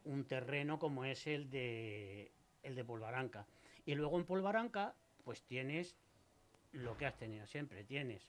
un, 0.04 0.24
terreno 0.24 0.78
como 0.78 1.04
es 1.04 1.26
el 1.26 1.50
de, 1.50 2.32
el 2.62 2.74
de 2.74 2.84
Polvaranca. 2.84 3.46
Y 3.86 3.94
luego 3.94 4.18
en 4.18 4.24
Polvaranca, 4.24 4.94
pues 5.24 5.42
tienes 5.44 5.96
lo 6.72 6.96
que 6.96 7.06
has 7.06 7.16
tenido 7.16 7.46
siempre. 7.46 7.84
Tienes 7.84 8.28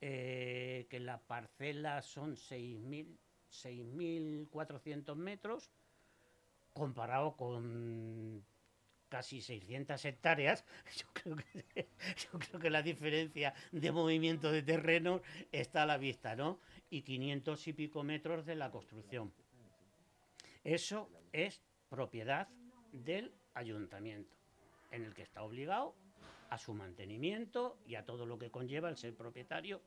eh, 0.00 0.86
que 0.88 1.00
la 1.00 1.20
parcela 1.20 2.02
son 2.02 2.36
6.000 2.36 3.18
6.400 3.52 5.14
metros, 5.16 5.70
comparado 6.72 7.36
con 7.36 8.44
casi 9.08 9.42
600 9.42 10.02
hectáreas, 10.06 10.64
yo 10.96 11.06
creo, 11.12 11.36
que, 11.36 11.88
yo 12.32 12.38
creo 12.38 12.60
que 12.60 12.70
la 12.70 12.82
diferencia 12.82 13.52
de 13.70 13.92
movimiento 13.92 14.50
de 14.50 14.62
terreno 14.62 15.20
está 15.52 15.82
a 15.82 15.86
la 15.86 15.98
vista, 15.98 16.34
¿no? 16.34 16.58
Y 16.88 17.02
500 17.02 17.68
y 17.68 17.72
pico 17.74 18.02
metros 18.02 18.46
de 18.46 18.54
la 18.54 18.70
construcción. 18.70 19.32
Eso 20.64 21.10
es 21.32 21.60
propiedad 21.90 22.48
del 22.92 23.34
ayuntamiento, 23.52 24.34
en 24.90 25.04
el 25.04 25.12
que 25.12 25.22
está 25.22 25.42
obligado 25.42 25.94
a 26.48 26.56
su 26.58 26.72
mantenimiento 26.72 27.78
y 27.86 27.96
a 27.96 28.04
todo 28.04 28.24
lo 28.24 28.38
que 28.38 28.50
conlleva 28.50 28.88
el 28.88 28.96
ser 28.96 29.14
propietario. 29.14 29.82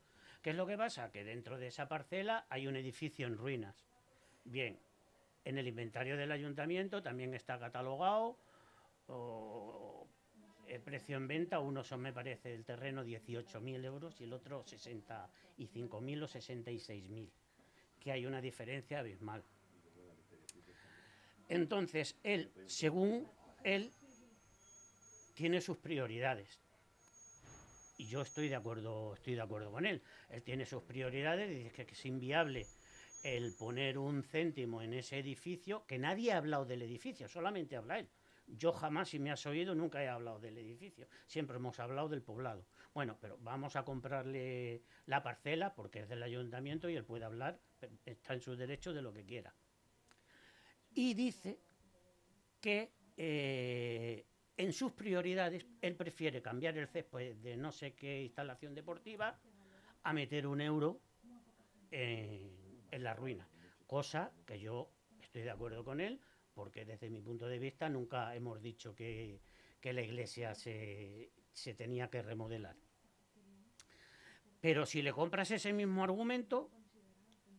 ¿Qué 0.46 0.52
es 0.52 0.56
lo 0.56 0.68
que 0.68 0.78
pasa? 0.78 1.10
Que 1.10 1.24
dentro 1.24 1.58
de 1.58 1.66
esa 1.66 1.88
parcela 1.88 2.46
hay 2.52 2.68
un 2.68 2.76
edificio 2.76 3.26
en 3.26 3.36
ruinas. 3.36 3.76
Bien, 4.44 4.78
en 5.44 5.58
el 5.58 5.68
inventario 5.68 6.18
del 6.18 6.32
ayuntamiento 6.32 7.02
también 7.02 7.34
está 7.34 7.58
catalogado 7.58 8.38
el 10.68 10.82
precio 10.82 11.18
en 11.18 11.28
venta, 11.28 11.58
uno 11.58 11.84
son, 11.84 12.02
me 12.02 12.14
parece, 12.14 12.54
el 12.54 12.64
terreno 12.64 13.04
18.000 13.04 13.86
euros 13.86 14.22
y 14.22 14.26
el 14.26 14.34
otro 14.34 14.64
65.000 14.64 16.24
o 16.24 16.28
66.000, 16.28 17.30
que 18.00 18.12
hay 18.12 18.28
una 18.28 18.40
diferencia 18.40 19.00
abismal. 19.00 19.44
Entonces, 21.50 22.20
él, 22.22 22.52
según 22.68 23.28
él, 23.64 23.92
tiene 25.34 25.60
sus 25.60 25.78
prioridades. 25.78 26.65
Y 27.98 28.08
yo 28.08 28.22
estoy 28.22 28.50
de 28.50 28.56
acuerdo, 28.56 29.14
estoy 29.14 29.36
de 29.36 29.42
acuerdo 29.42 29.72
con 29.72 29.86
él. 29.86 30.02
Él 30.30 30.44
tiene 30.44 30.66
sus 30.66 30.84
prioridades 30.84 31.50
dice 31.50 31.72
que, 31.72 31.86
que 31.86 31.94
es 31.94 32.06
inviable 32.06 32.68
el 33.24 33.54
poner 33.54 33.98
un 33.98 34.24
céntimo 34.24 34.82
en 34.82 34.94
ese 34.94 35.18
edificio, 35.18 35.86
que 35.88 35.98
nadie 35.98 36.32
ha 36.32 36.38
hablado 36.38 36.66
del 36.66 36.84
edificio, 36.84 37.28
solamente 37.28 37.76
habla 37.76 38.00
él. 38.00 38.10
Yo 38.48 38.72
jamás, 38.72 39.10
si 39.10 39.18
me 39.18 39.32
has 39.32 39.44
oído, 39.48 39.74
nunca 39.74 40.04
he 40.04 40.08
hablado 40.08 40.40
del 40.40 40.58
edificio. 40.60 41.08
Siempre 41.26 41.58
hemos 41.58 41.80
hablado 41.80 42.08
del 42.10 42.22
poblado. 42.22 42.68
Bueno, 42.94 43.18
pero 43.20 43.38
vamos 43.40 43.76
a 43.76 43.84
comprarle 43.84 44.84
la 45.08 45.24
parcela 45.24 45.74
porque 45.74 46.02
es 46.02 46.10
del 46.10 46.22
ayuntamiento 46.22 46.88
y 46.88 46.96
él 46.96 47.04
puede 47.04 47.26
hablar, 47.26 47.60
está 48.06 48.36
en 48.36 48.42
su 48.42 48.56
derecho 48.56 48.94
de 48.94 49.02
lo 49.02 49.12
que 49.12 49.26
quiera. 49.26 49.56
Y 50.94 51.16
dice 51.16 51.60
que 52.62 52.92
eh, 53.18 54.26
en 54.58 54.74
sus 54.74 54.92
prioridades 54.94 55.66
él 55.82 55.96
prefiere 55.96 56.42
cambiar 56.42 56.78
el 56.78 56.88
césped 56.88 57.36
de 57.38 57.58
no 57.58 57.72
sé 57.72 57.94
qué 57.94 58.24
instalación 58.24 58.74
deportiva 58.74 59.40
a 60.04 60.14
meter 60.14 60.48
un 60.48 60.62
euro 60.62 61.02
en, 61.92 62.52
en 62.92 63.04
la 63.04 63.14
ruina. 63.14 63.48
Cosa 63.86 64.32
que 64.46 64.60
yo 64.60 64.90
estoy 65.22 65.44
de 65.44 65.52
acuerdo 65.52 65.84
con 65.84 66.00
él, 66.00 66.20
porque 66.54 66.86
desde 66.86 67.10
mi 67.10 67.22
punto 67.22 67.48
de 67.48 67.60
vista 67.60 67.90
nunca 67.90 68.34
hemos 68.36 68.62
dicho 68.62 68.96
que, 68.96 69.42
que 69.82 69.94
la 69.94 70.02
iglesia 70.02 70.56
se, 70.56 71.32
se 71.52 71.74
tenía 71.74 72.10
que 72.10 72.22
remodelar. 72.22 72.76
Pero 74.62 74.86
si 74.86 75.02
le 75.02 75.12
compras 75.12 75.52
ese 75.52 75.74
mismo 75.74 76.04
argumento, 76.04 76.72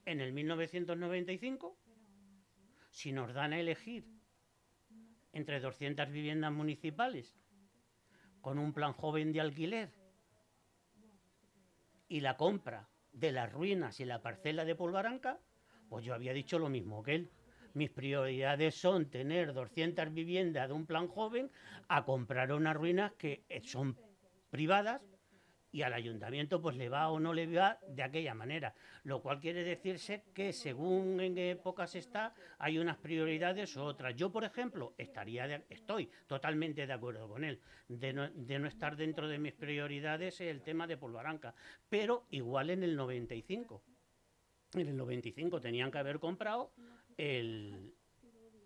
en 0.06 0.20
el 0.20 0.32
1995, 0.32 1.78
si 2.90 3.12
nos 3.12 3.34
dan 3.34 3.52
a 3.52 3.60
elegir 3.60 4.15
entre 5.36 5.60
200 5.60 6.10
viviendas 6.10 6.50
municipales 6.50 7.36
con 8.40 8.58
un 8.58 8.72
plan 8.72 8.94
joven 8.94 9.32
de 9.32 9.42
alquiler 9.42 9.92
y 12.08 12.20
la 12.20 12.38
compra 12.38 12.88
de 13.12 13.32
las 13.32 13.52
ruinas 13.52 14.00
y 14.00 14.06
la 14.06 14.22
parcela 14.22 14.64
de 14.64 14.74
Polvaranca, 14.74 15.38
pues 15.90 16.04
yo 16.06 16.14
había 16.14 16.32
dicho 16.32 16.58
lo 16.58 16.70
mismo 16.70 17.02
que 17.02 17.16
él. 17.16 17.30
Mis 17.74 17.90
prioridades 17.90 18.74
son 18.76 19.10
tener 19.10 19.52
200 19.52 20.14
viviendas 20.14 20.68
de 20.68 20.74
un 20.74 20.86
plan 20.86 21.06
joven 21.06 21.50
a 21.88 22.06
comprar 22.06 22.52
unas 22.52 22.74
ruinas 22.74 23.12
que 23.12 23.44
son 23.62 23.98
privadas 24.48 25.02
y 25.76 25.82
al 25.82 25.92
ayuntamiento 25.92 26.58
pues 26.58 26.74
le 26.74 26.88
va 26.88 27.10
o 27.10 27.20
no 27.20 27.34
le 27.34 27.46
va 27.54 27.78
de 27.86 28.02
aquella 28.02 28.32
manera, 28.32 28.74
lo 29.04 29.20
cual 29.20 29.38
quiere 29.38 29.62
decirse 29.62 30.24
que 30.32 30.54
según 30.54 31.20
en 31.20 31.34
qué 31.34 31.50
épocas 31.50 31.94
está 31.96 32.32
hay 32.58 32.78
unas 32.78 32.96
prioridades 32.96 33.76
u 33.76 33.82
otras. 33.82 34.16
Yo, 34.16 34.32
por 34.32 34.44
ejemplo, 34.44 34.94
estaría 34.96 35.46
de- 35.46 35.66
estoy 35.68 36.10
totalmente 36.26 36.86
de 36.86 36.92
acuerdo 36.94 37.28
con 37.28 37.44
él 37.44 37.60
de 37.88 38.14
no, 38.14 38.26
de 38.30 38.58
no 38.58 38.68
estar 38.68 38.96
dentro 38.96 39.28
de 39.28 39.36
mis 39.38 39.52
prioridades 39.52 40.40
el 40.40 40.62
tema 40.62 40.86
de 40.86 40.96
Polvaranca, 40.96 41.54
pero 41.90 42.24
igual 42.30 42.70
en 42.70 42.82
el 42.82 42.96
95. 42.96 43.82
En 44.72 44.88
el 44.88 44.96
95 44.96 45.60
tenían 45.60 45.90
que 45.90 45.98
haber 45.98 46.18
comprado 46.18 46.72
el, 47.18 47.92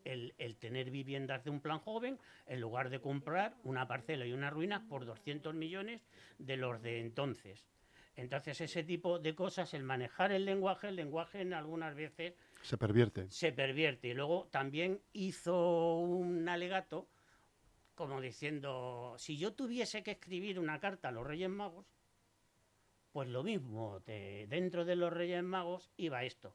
el, 0.04 0.34
el 0.38 0.56
tener 0.56 0.90
viviendas 0.90 1.44
de 1.44 1.50
un 1.50 1.60
plan 1.60 1.78
joven 1.78 2.18
en 2.46 2.60
lugar 2.60 2.90
de 2.90 3.00
comprar 3.00 3.54
una 3.64 3.86
parcela 3.88 4.26
y 4.26 4.32
unas 4.32 4.52
ruinas 4.52 4.82
por 4.88 5.04
200 5.04 5.54
millones 5.54 6.02
de 6.38 6.56
los 6.56 6.80
de 6.82 7.00
entonces. 7.00 7.66
Entonces 8.16 8.60
ese 8.60 8.82
tipo 8.84 9.18
de 9.18 9.34
cosas, 9.34 9.72
el 9.72 9.82
manejar 9.84 10.32
el 10.32 10.44
lenguaje, 10.44 10.88
el 10.88 10.96
lenguaje 10.96 11.40
en 11.40 11.54
algunas 11.54 11.94
veces 11.94 12.34
Se 12.62 12.76
pervierte. 12.76 13.28
se 13.30 13.52
pervierte. 13.52 14.08
Y 14.08 14.14
luego 14.14 14.48
también 14.50 15.00
hizo 15.12 15.96
un 15.98 16.48
alegato 16.48 17.06
como 17.94 18.20
diciendo, 18.20 19.14
si 19.18 19.36
yo 19.36 19.52
tuviese 19.52 20.02
que 20.02 20.12
escribir 20.12 20.58
una 20.58 20.80
carta 20.80 21.08
a 21.08 21.12
los 21.12 21.26
Reyes 21.26 21.50
Magos, 21.50 21.86
pues 23.12 23.28
lo 23.28 23.42
mismo, 23.42 24.00
te- 24.04 24.46
dentro 24.48 24.84
de 24.84 24.96
los 24.96 25.12
Reyes 25.12 25.42
Magos 25.42 25.90
iba 25.96 26.24
esto. 26.24 26.54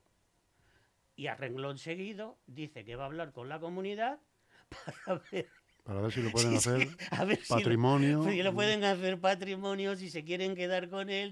Y 1.16 1.28
a 1.28 1.36
renglón 1.36 1.78
seguido 1.78 2.38
dice 2.46 2.84
que 2.84 2.96
va 2.96 3.04
a 3.04 3.08
hablar 3.08 3.32
con 3.32 3.48
la 3.50 3.60
comunidad 3.60 4.20
para 5.06 5.22
ver, 5.32 5.50
Para 5.84 6.02
ver 6.02 6.12
si 6.12 6.22
lo 6.22 6.32
pueden 6.32 6.52
Sí, 6.60 6.70
hacer 6.70 6.88
a 7.12 7.24
ver 7.26 7.38
si 7.42 7.54
lo- 7.54 7.60
patrimonio. 7.60 8.24
si 8.24 8.44
lo 8.44 8.54
pueden 8.54 8.84
hacer 8.84 9.20
patrimonio, 9.20 9.96
si 9.96 10.10
se 10.10 10.24
quieren 10.26 10.56
quedar 10.56 10.90
con 10.90 11.10
él. 11.10 11.32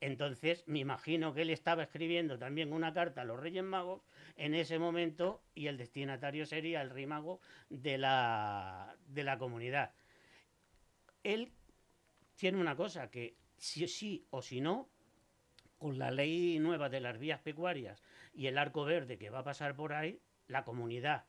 Entonces, 0.00 0.62
me 0.66 0.78
imagino 0.80 1.34
que 1.34 1.42
él 1.42 1.50
estaba 1.50 1.82
escribiendo 1.84 2.38
también 2.38 2.72
una 2.72 2.92
carta 2.92 3.22
a 3.22 3.24
los 3.24 3.40
Reyes 3.40 3.64
Magos 3.64 4.02
en 4.36 4.54
ese 4.54 4.78
momento 4.78 5.42
y 5.54 5.66
el 5.66 5.76
destinatario 5.78 6.46
sería 6.46 6.82
el 6.82 6.90
rey 6.90 7.06
mago 7.06 7.40
de 7.70 7.98
la, 7.98 8.96
de 9.08 9.24
la 9.24 9.38
comunidad. 9.38 9.92
Él 11.24 11.52
tiene 12.36 12.58
una 12.58 12.76
cosa, 12.76 13.10
que 13.10 13.34
si 13.56 13.88
sí 13.88 14.26
o 14.30 14.42
si 14.42 14.60
no, 14.60 14.88
con 15.78 15.98
la 15.98 16.10
ley 16.10 16.58
nueva 16.58 16.88
de 16.88 17.00
las 17.00 17.18
vías 17.18 17.40
pecuarias 17.40 18.02
y 18.36 18.46
el 18.48 18.58
arco 18.58 18.84
verde 18.84 19.18
que 19.18 19.30
va 19.30 19.40
a 19.40 19.44
pasar 19.44 19.74
por 19.74 19.94
ahí, 19.94 20.20
la 20.46 20.62
comunidad 20.62 21.24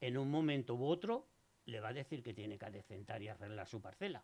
en 0.00 0.18
un 0.18 0.30
momento 0.30 0.74
u 0.74 0.84
otro 0.84 1.26
le 1.64 1.80
va 1.80 1.88
a 1.88 1.92
decir 1.92 2.22
que 2.22 2.34
tiene 2.34 2.58
que 2.58 2.66
adecentar 2.66 3.22
y 3.22 3.28
arreglar 3.28 3.66
su 3.66 3.80
parcela. 3.80 4.22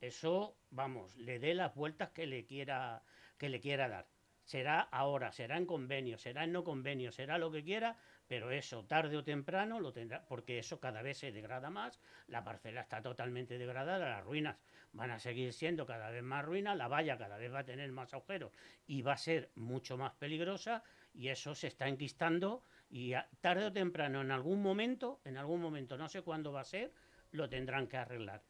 Eso, 0.00 0.56
vamos, 0.70 1.16
le 1.16 1.38
dé 1.38 1.54
las 1.54 1.74
vueltas 1.74 2.10
que 2.10 2.26
le 2.26 2.44
quiera, 2.44 3.02
que 3.38 3.48
le 3.48 3.60
quiera 3.60 3.88
dar. 3.88 4.06
será 4.44 4.80
ahora, 4.80 5.32
será 5.32 5.56
en 5.56 5.66
convenio, 5.66 6.18
será 6.18 6.44
en 6.44 6.52
no 6.52 6.64
convenio, 6.64 7.10
será 7.12 7.38
lo 7.38 7.50
que 7.50 7.62
quiera, 7.64 7.96
pero 8.26 8.50
eso 8.50 8.84
tarde 8.84 9.16
o 9.16 9.24
temprano 9.24 9.80
lo 9.80 9.92
tendrá, 9.92 10.24
porque 10.26 10.58
eso 10.58 10.80
cada 10.80 11.02
vez 11.02 11.18
se 11.18 11.32
degrada 11.32 11.70
más, 11.70 12.00
la 12.26 12.44
parcela 12.44 12.82
está 12.82 13.00
totalmente 13.00 13.58
degradada, 13.58 14.08
las 14.08 14.24
ruinas 14.24 14.56
van 14.92 15.10
a 15.10 15.18
seguir 15.18 15.52
siendo 15.52 15.86
cada 15.86 16.10
vez 16.10 16.22
más 16.22 16.44
ruinas, 16.44 16.76
la 16.76 16.88
valla 16.88 17.16
cada 17.16 17.36
vez 17.36 17.52
va 17.52 17.60
a 17.60 17.64
tener 17.64 17.90
más 17.92 18.12
agujeros 18.12 18.52
y 18.86 19.02
va 19.02 19.12
a 19.12 19.16
ser 19.16 19.50
mucho 19.54 19.96
más 19.96 20.12
peligrosa 20.14 20.82
y 21.14 21.28
eso 21.28 21.54
se 21.54 21.66
está 21.66 21.88
enquistando 21.88 22.62
y 22.90 23.12
tarde 23.40 23.66
o 23.66 23.72
temprano, 23.72 24.20
en 24.20 24.30
algún 24.30 24.62
momento, 24.62 25.20
en 25.24 25.36
algún 25.36 25.60
momento, 25.60 25.96
no 25.96 26.08
sé 26.08 26.22
cuándo 26.22 26.52
va 26.52 26.60
a 26.60 26.64
ser, 26.64 26.92
lo 27.30 27.48
tendrán 27.48 27.86
que 27.86 27.96
arreglar 27.96 28.42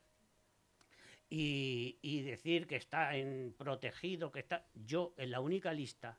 y, 1.34 1.98
y 2.02 2.20
decir 2.22 2.66
que 2.66 2.76
está 2.76 3.16
en 3.16 3.54
protegido, 3.56 4.30
que 4.30 4.40
está. 4.40 4.66
Yo 4.74 5.14
en 5.16 5.30
la 5.30 5.40
única 5.40 5.72
lista, 5.72 6.18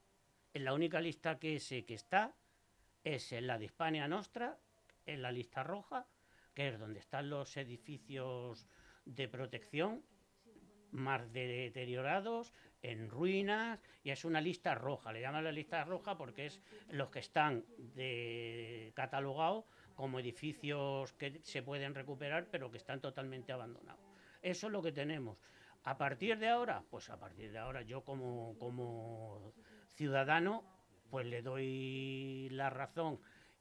en 0.54 0.66
la 0.66 0.74
única 0.74 1.00
lista 1.02 1.38
que 1.38 1.60
sé 1.60 1.86
que 1.86 1.94
está, 1.94 2.36
es 3.04 3.32
en 3.32 3.46
la 3.46 3.60
de 3.60 3.66
Hispania 3.66 4.08
Nostra, 4.08 4.58
en 5.06 5.22
la 5.22 5.32
lista 5.32 5.62
roja, 5.62 6.08
que 6.56 6.70
es 6.70 6.80
donde 6.80 7.00
están 7.00 7.30
los 7.30 7.56
edificios 7.58 8.66
de 9.06 9.28
protección 9.28 10.04
más 10.90 11.32
deteriorados, 11.32 12.54
en 12.84 13.10
ruinas, 13.10 13.80
y 14.04 14.12
es 14.12 14.26
una 14.26 14.42
lista 14.42 14.76
roja. 14.76 15.12
Le 15.12 15.22
llaman 15.22 15.46
la 15.46 15.52
lista 15.52 15.84
roja 15.86 16.18
porque 16.18 16.46
es 16.46 16.62
los 16.92 17.10
que 17.10 17.20
están 17.20 17.66
catalogados 18.94 19.66
como 19.96 20.20
edificios 20.20 21.14
que 21.14 21.40
se 21.44 21.64
pueden 21.64 21.96
recuperar, 21.96 22.48
pero 22.52 22.70
que 22.70 22.78
están 22.78 23.00
totalmente 23.00 23.54
abandonados. 23.54 24.04
Eso 24.42 24.68
es 24.68 24.74
lo 24.74 24.82
que 24.82 24.92
tenemos. 24.92 25.38
A 25.86 25.98
partir 25.98 26.38
de 26.38 26.50
ahora, 26.50 26.84
pues 26.90 27.10
a 27.10 27.18
partir 27.18 27.52
de 27.52 27.58
ahora 27.58 27.82
yo 27.82 28.04
como, 28.04 28.58
como 28.60 29.54
ciudadano, 29.96 30.64
pues 31.10 31.26
le 31.26 31.42
doy 31.42 32.50
la 32.52 32.70
razón 32.70 33.20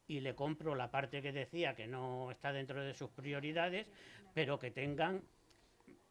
y 0.08 0.20
le 0.20 0.34
compro 0.34 0.74
la 0.74 0.90
parte 0.90 1.22
que 1.22 1.32
decía 1.32 1.74
que 1.74 1.86
no 1.86 2.30
está 2.30 2.52
dentro 2.52 2.82
de 2.82 2.94
sus 2.94 3.10
prioridades, 3.10 3.86
pero 4.34 4.58
que 4.58 4.70
tengan 4.70 5.22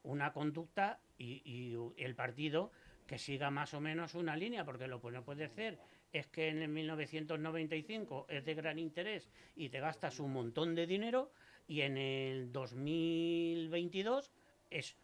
una 0.03 0.31
conducta 0.33 0.99
y, 1.17 1.41
y 1.45 1.75
el 1.97 2.15
partido 2.15 2.71
que 3.11 3.17
siga 3.17 3.51
más 3.51 3.73
o 3.73 3.81
menos 3.81 4.15
una 4.15 4.37
línea, 4.37 4.63
porque 4.63 4.87
lo 4.87 5.01
que 5.01 5.11
no 5.11 5.21
puede 5.25 5.49
ser 5.49 5.77
es 6.13 6.27
que 6.27 6.47
en 6.47 6.61
el 6.61 6.69
1995 6.69 8.27
es 8.29 8.45
de 8.45 8.53
gran 8.55 8.79
interés 8.79 9.29
y 9.53 9.67
te 9.67 9.81
gastas 9.81 10.21
un 10.21 10.31
montón 10.31 10.75
de 10.75 10.87
dinero 10.87 11.33
y 11.67 11.81
en 11.81 11.97
el 11.97 12.53
2022 12.53 14.31
es 14.69 14.95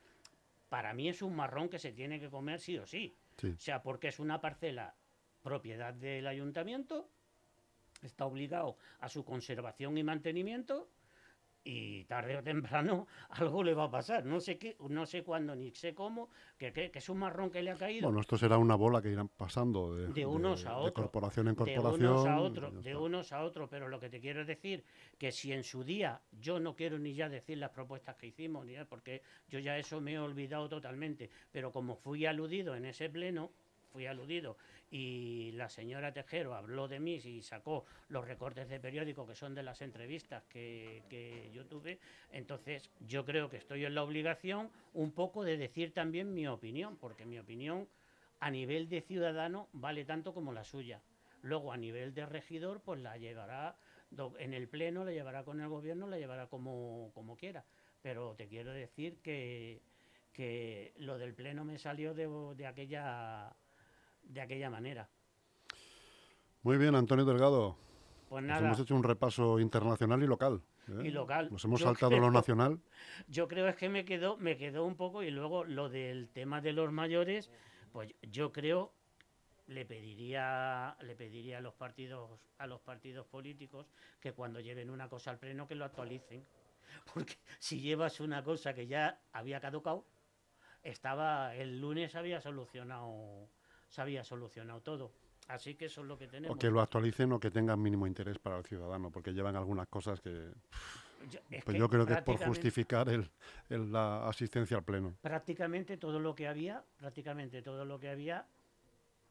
para 0.69 0.93
mí 0.93 1.09
es 1.09 1.21
un 1.21 1.35
marrón 1.35 1.67
que 1.67 1.79
se 1.79 1.91
tiene 1.91 2.17
que 2.17 2.29
comer 2.29 2.61
sí 2.61 2.77
o 2.77 2.85
sí. 2.85 3.13
Sí. 3.35 3.47
O 3.49 3.59
sea, 3.59 3.83
porque 3.83 4.07
es 4.07 4.19
una 4.19 4.39
parcela 4.39 4.95
propiedad 5.43 5.93
del 5.93 6.27
ayuntamiento, 6.27 7.09
está 8.03 8.25
obligado 8.25 8.77
a 9.01 9.09
su 9.09 9.25
conservación 9.25 9.97
y 9.97 10.03
mantenimiento 10.03 10.87
y 11.67 12.05
tarde 12.05 12.37
o 12.37 12.43
temprano 12.43 13.07
algo 13.29 13.61
le 13.63 13.73
va 13.73 13.85
a 13.85 13.91
pasar. 13.91 14.25
No 14.25 14.39
sé 14.39 14.57
qué, 14.57 14.77
no 14.89 15.05
sé 15.05 15.23
cuándo 15.23 15.55
ni 15.55 15.71
sé 15.71 15.93
cómo, 15.93 16.29
que, 16.57 16.71
que- 16.71 16.89
que 16.91 16.99
es 16.99 17.09
un 17.09 17.17
marrón 17.19 17.51
que 17.51 17.61
le 17.61 17.71
ha 17.71 17.75
caído. 17.75 18.07
Bueno, 18.07 18.21
esto 18.21 18.37
será 18.37 18.57
una 18.57 18.75
bola 18.75 19.01
que 19.01 19.09
irán 19.11 19.27
pasando 19.27 19.93
de, 19.95 20.07
De 20.07 20.25
unos 20.25 20.65
a 20.65 20.69
de 20.69 20.75
otros, 20.75 20.93
corporación 20.93 21.49
en 21.49 21.55
de 21.55 21.57
corporación. 21.57 22.09
unos 22.11 22.25
a 22.25 22.39
otros, 22.39 22.73
ya 22.75 22.81
de 22.81 22.95
unos 22.95 23.31
a 23.33 23.43
otros, 23.43 23.67
pero 23.69 23.89
lo 23.89 23.99
que 23.99 24.09
te 24.09 24.21
quiero 24.21 24.45
decir 24.45 24.83
que 25.17 25.31
si 25.31 25.51
en 25.51 25.63
su 25.63 25.83
día 25.83 26.21
yo 26.39 26.59
no 26.59 26.75
quiero 26.75 26.97
ni 26.99 27.13
ya 27.13 27.27
decir 27.27 27.57
las 27.57 27.71
propuestas 27.71 28.15
que 28.15 28.27
hicimos, 28.27 28.65
ni 28.65 28.73
nada, 28.73 28.85
porque 28.85 29.21
yo 29.49 29.59
ya 29.59 29.77
eso 29.77 29.99
me 29.99 30.13
he 30.13 30.19
olvidado 30.19 30.69
totalmente, 30.69 31.29
pero 31.51 31.71
como 31.71 31.95
fui 31.95 32.25
aludido 32.25 32.75
en 32.75 32.85
ese 32.85 33.09
pleno, 33.09 33.51
fui 33.91 34.05
aludido 34.05 34.57
y 34.89 35.51
la 35.53 35.69
señora 35.69 36.13
Tejero 36.13 36.55
habló 36.55 36.87
de 36.87 36.99
mí 36.99 37.15
y 37.15 37.41
sacó 37.41 37.85
los 38.09 38.27
recortes 38.27 38.69
de 38.69 38.79
periódico 38.79 39.27
que 39.27 39.35
son 39.35 39.53
de 39.53 39.63
las 39.63 39.81
entrevistas 39.81 40.43
que, 40.45 41.03
que 41.09 41.51
yo 41.53 41.65
tuve, 41.65 41.99
entonces 42.31 42.89
yo 43.01 43.25
creo 43.25 43.49
que 43.49 43.57
estoy 43.57 43.85
en 43.85 43.95
la 43.95 44.03
obligación 44.03 44.69
un 44.93 45.11
poco 45.11 45.43
de 45.43 45.57
decir 45.57 45.93
también 45.93 46.33
mi 46.33 46.47
opinión, 46.47 46.97
porque 46.97 47.25
mi 47.25 47.37
opinión 47.39 47.87
a 48.39 48.51
nivel 48.51 48.87
de 48.89 49.01
ciudadano 49.01 49.67
vale 49.73 50.05
tanto 50.05 50.33
como 50.33 50.53
la 50.53 50.63
suya. 50.63 51.01
Luego 51.41 51.71
a 51.71 51.77
nivel 51.77 52.13
de 52.13 52.25
regidor, 52.25 52.81
pues 52.81 52.99
la 53.01 53.17
llevará 53.17 53.75
en 54.39 54.53
el 54.53 54.67
pleno, 54.67 55.05
la 55.05 55.11
llevará 55.11 55.43
con 55.43 55.59
el 55.61 55.67
gobierno, 55.67 56.07
la 56.07 56.17
llevará 56.17 56.47
como, 56.47 57.11
como 57.13 57.35
quiera. 57.35 57.63
Pero 58.01 58.35
te 58.35 58.47
quiero 58.47 58.71
decir 58.71 59.17
que, 59.21 59.81
que 60.33 60.93
lo 60.97 61.17
del 61.17 61.33
pleno 61.33 61.63
me 61.65 61.77
salió 61.77 62.13
de, 62.13 62.27
de 62.55 62.67
aquella 62.67 63.55
de 64.27 64.41
aquella 64.41 64.69
manera. 64.69 65.09
Muy 66.63 66.77
bien, 66.77 66.95
Antonio 66.95 67.25
Delgado. 67.25 67.77
Pues 68.29 68.43
nada, 68.43 68.65
hemos 68.65 68.79
hecho 68.79 68.95
un 68.95 69.03
repaso 69.03 69.59
internacional 69.59 70.21
y 70.21 70.27
local. 70.27 70.61
¿eh? 70.89 71.03
Y 71.07 71.11
local. 71.11 71.49
Nos 71.51 71.63
hemos 71.63 71.79
Yo 71.79 71.85
saltado 71.85 72.11
lo 72.11 72.17
creo- 72.17 72.31
nacional. 72.31 72.79
yo 73.27 73.47
creo 73.47 73.67
es 73.67 73.75
que 73.75 73.87
me 73.89 74.03
quedó, 74.03 74.37
me 74.37 74.57
quedó 74.57 74.83
un 74.85 74.95
poco, 74.95 75.23
y 75.23 75.31
luego 75.31 75.63
lo 75.63 75.87
del 75.89 76.29
tema 76.29 76.59
de 76.61 76.73
los 76.73 76.91
mayores, 76.91 77.49
pues 77.91 78.13
yo 78.21 78.51
creo 78.51 78.93
le 79.67 79.85
pediría 79.85 80.95
le 81.01 81.13
pediría 81.17 81.57
a 81.57 81.61
los 81.61 81.73
partidos 81.73 82.39
a 82.57 82.67
los 82.67 82.79
partidos 82.79 83.27
políticos 83.27 83.85
que 84.21 84.31
cuando 84.31 84.61
lleven 84.61 84.89
una 84.89 85.09
cosa 85.09 85.31
al 85.31 85.39
pleno 85.39 85.67
que 85.67 85.75
lo 85.75 85.83
actualicen 85.83 86.45
porque 87.13 87.35
si 87.59 87.81
llevas 87.81 88.21
una 88.21 88.45
cosa 88.45 88.73
que 88.73 88.87
ya 88.87 89.19
había 89.33 89.59
caducado 89.59 90.05
estaba 90.83 91.53
el 91.53 91.81
lunes 91.81 92.15
había 92.15 92.39
solucionado 92.39 93.49
se 93.89 94.01
había 94.01 94.23
solucionado 94.23 94.81
todo 94.81 95.11
así 95.47 95.75
que 95.75 95.85
eso 95.85 96.01
es 96.01 96.07
lo 96.07 96.17
que 96.17 96.27
tenemos 96.27 96.57
O 96.57 96.59
que 96.59 96.69
lo 96.69 96.81
actualicen 96.81 97.31
o 97.31 97.39
que 97.39 97.49
tengan 97.51 97.81
mínimo 97.81 98.05
interés 98.05 98.37
para 98.37 98.57
el 98.57 98.65
ciudadano, 98.65 99.09
porque 99.11 99.31
llevan 99.33 99.55
algunas 99.55 99.87
cosas 99.87 100.19
que... 100.19 100.51
Yo- 101.31 101.39
es 101.49 101.63
Pues 101.63 101.73
que 101.75 101.79
yo 101.79 101.87
creo 101.89 102.05
que 102.05 102.13
es 102.13 102.21
por 102.21 102.37
justificar 102.37 103.07
el, 103.09 103.29
el- 103.69 103.91
la 103.91 104.27
asistencia 104.27 104.77
al 104.77 104.83
pleno. 104.83 105.15
prácticamente 105.21 105.95
todo 105.97 106.19
lo 106.19 106.35
que 106.35 106.47
había, 106.47 106.83
prácticamente 106.97 107.61
todo 107.61 107.85
lo 107.85 107.97
que 107.99 108.09
había, 108.09 108.45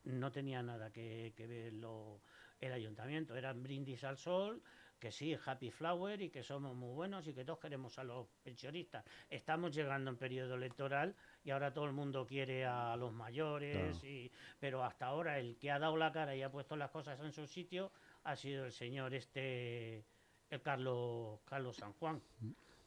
no 0.04 0.32
tenía 0.32 0.62
nada 0.62 0.90
que, 0.90 1.34
que 1.36 1.46
ver 1.46 1.72
lo- 1.74 2.22
el 2.60 2.72
ayuntamiento. 2.72 3.36
Eran 3.36 3.62
brindis 3.62 4.04
al 4.04 4.16
sol, 4.16 4.62
que 4.98 5.12
sí, 5.12 5.36
happy 5.44 5.70
flower 5.70 6.22
y 6.22 6.30
que 6.30 6.42
somos 6.42 6.74
muy 6.74 6.94
buenos 6.94 7.26
y 7.26 7.34
que 7.34 7.44
todos 7.44 7.58
queremos 7.58 7.98
a 7.98 8.04
los 8.04 8.26
pensionistas. 8.42 9.04
Estamos 9.28 9.74
llegando 9.74 10.10
en 10.10 10.16
periodo 10.16 10.54
electoral 10.54 11.14
y 11.44 11.50
ahora 11.50 11.72
todo 11.72 11.84
el 11.84 11.92
mundo 11.92 12.26
quiere 12.26 12.64
a 12.64 12.96
los 12.96 13.12
mayores, 13.12 13.98
Claro. 13.98 14.06
y, 14.06 14.30
pero 14.58 14.84
hasta 14.84 15.06
ahora 15.06 15.38
el 15.38 15.56
que 15.58 15.70
ha 15.70 15.78
dado 15.78 15.96
la 15.96 16.12
cara 16.12 16.34
y 16.34 16.42
ha 16.42 16.50
puesto 16.50 16.76
las 16.76 16.90
cosas 16.90 17.20
en 17.20 17.32
su 17.32 17.46
sitio 17.46 17.92
ha 18.24 18.36
sido 18.36 18.64
el 18.64 18.72
señor 18.72 19.14
este, 19.14 20.04
el 20.50 20.62
Carlos, 20.62 21.40
Carlos 21.44 21.76
San 21.76 21.92
Juan. 21.94 22.20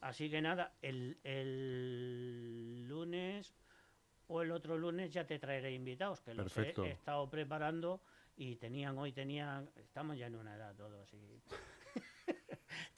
Así 0.00 0.30
que 0.30 0.40
nada, 0.40 0.72
el, 0.82 1.18
el 1.24 2.86
lunes 2.88 3.54
o 4.28 4.42
el 4.42 4.50
otro 4.52 4.78
lunes 4.78 5.12
ya 5.12 5.26
te 5.26 5.38
traeré 5.38 5.72
invitados, 5.72 6.20
que 6.20 6.34
los 6.34 6.56
he, 6.56 6.70
estado 6.90 7.28
preparando 7.28 8.00
y 8.36 8.56
tenían 8.56 8.96
hoy, 8.96 9.12
tenían, 9.12 9.68
estamos 9.76 10.16
ya 10.16 10.26
en 10.26 10.36
una 10.36 10.54
edad 10.54 10.74
todos, 10.76 11.12
y 11.12 11.42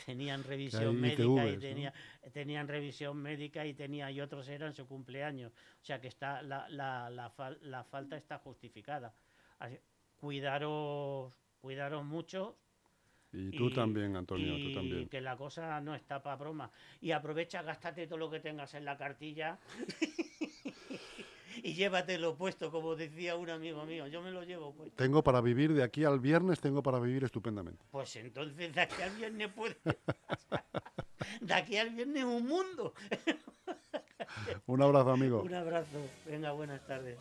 tenían 0.06 0.42
revisión 0.44 1.00
médica 1.00 1.46
y 1.46 1.56
tenía, 1.58 1.92
tenían 2.32 2.68
revisión 2.68 3.16
médica 3.16 3.66
y 3.66 3.74
tenía 3.74 4.10
y 4.10 4.20
otros 4.20 4.48
eran 4.48 4.74
su 4.74 4.86
cumpleaños. 4.86 5.52
O 5.52 5.84
sea 5.84 6.00
que 6.00 6.08
está 6.08 6.42
la, 6.42 6.68
la, 6.68 7.10
la, 7.10 7.30
fal- 7.30 7.58
la 7.62 7.84
falta 7.84 8.16
está 8.16 8.38
justificada. 8.38 9.12
Así- 9.58 9.78
cuidaros, 10.20 11.32
cuidaros 11.60 12.04
mucho 12.04 12.56
Y 13.32 13.50
tú 13.56 13.68
y- 13.68 13.72
también, 13.74 14.14
Antonio, 14.16 14.56
y 14.58 14.68
tú 14.68 14.74
también. 14.74 15.08
que 15.08 15.20
la 15.20 15.36
cosa 15.36 15.80
no 15.80 15.94
está 15.94 16.22
para 16.22 16.36
broma. 16.36 16.70
Y 17.00 17.12
aprovecha, 17.12 17.62
gástate 17.62 18.06
todo 18.06 18.18
lo 18.18 18.30
que 18.30 18.40
tengas 18.40 18.74
en 18.74 18.84
la 18.84 18.96
cartilla 18.96 19.58
y 21.62 21.74
llévatelo 21.74 22.36
puesto, 22.36 22.70
como 22.70 22.96
decía 22.96 23.36
un 23.36 23.48
amigo 23.48 23.84
mío. 23.84 24.06
Yo 24.08 24.20
me 24.20 24.30
lo 24.30 24.42
llevo 24.42 24.74
puesto. 24.74 24.96
Tengo 24.96 25.22
para 25.22 25.40
vivir 25.40 25.72
de 25.72 25.82
aquí 25.82 26.04
al 26.04 26.18
viernes, 26.18 26.60
tengo 26.60 26.82
para 26.82 26.98
vivir 26.98 27.24
estupendamente. 27.24 27.84
Pues 27.90 28.16
entonces 28.16 28.74
de 28.74 28.80
aquí 28.80 29.00
al 29.00 29.10
viernes 29.16 29.52
puede. 29.52 29.76
de 31.40 31.54
aquí 31.54 31.76
al 31.76 31.90
viernes 31.90 32.24
un 32.24 32.46
mundo. 32.46 32.94
Un 34.66 34.82
abrazo, 34.82 35.10
amigo. 35.10 35.42
Un 35.42 35.54
abrazo. 35.54 35.98
Venga, 36.26 36.52
buenas 36.52 36.84
tardes. 36.86 37.18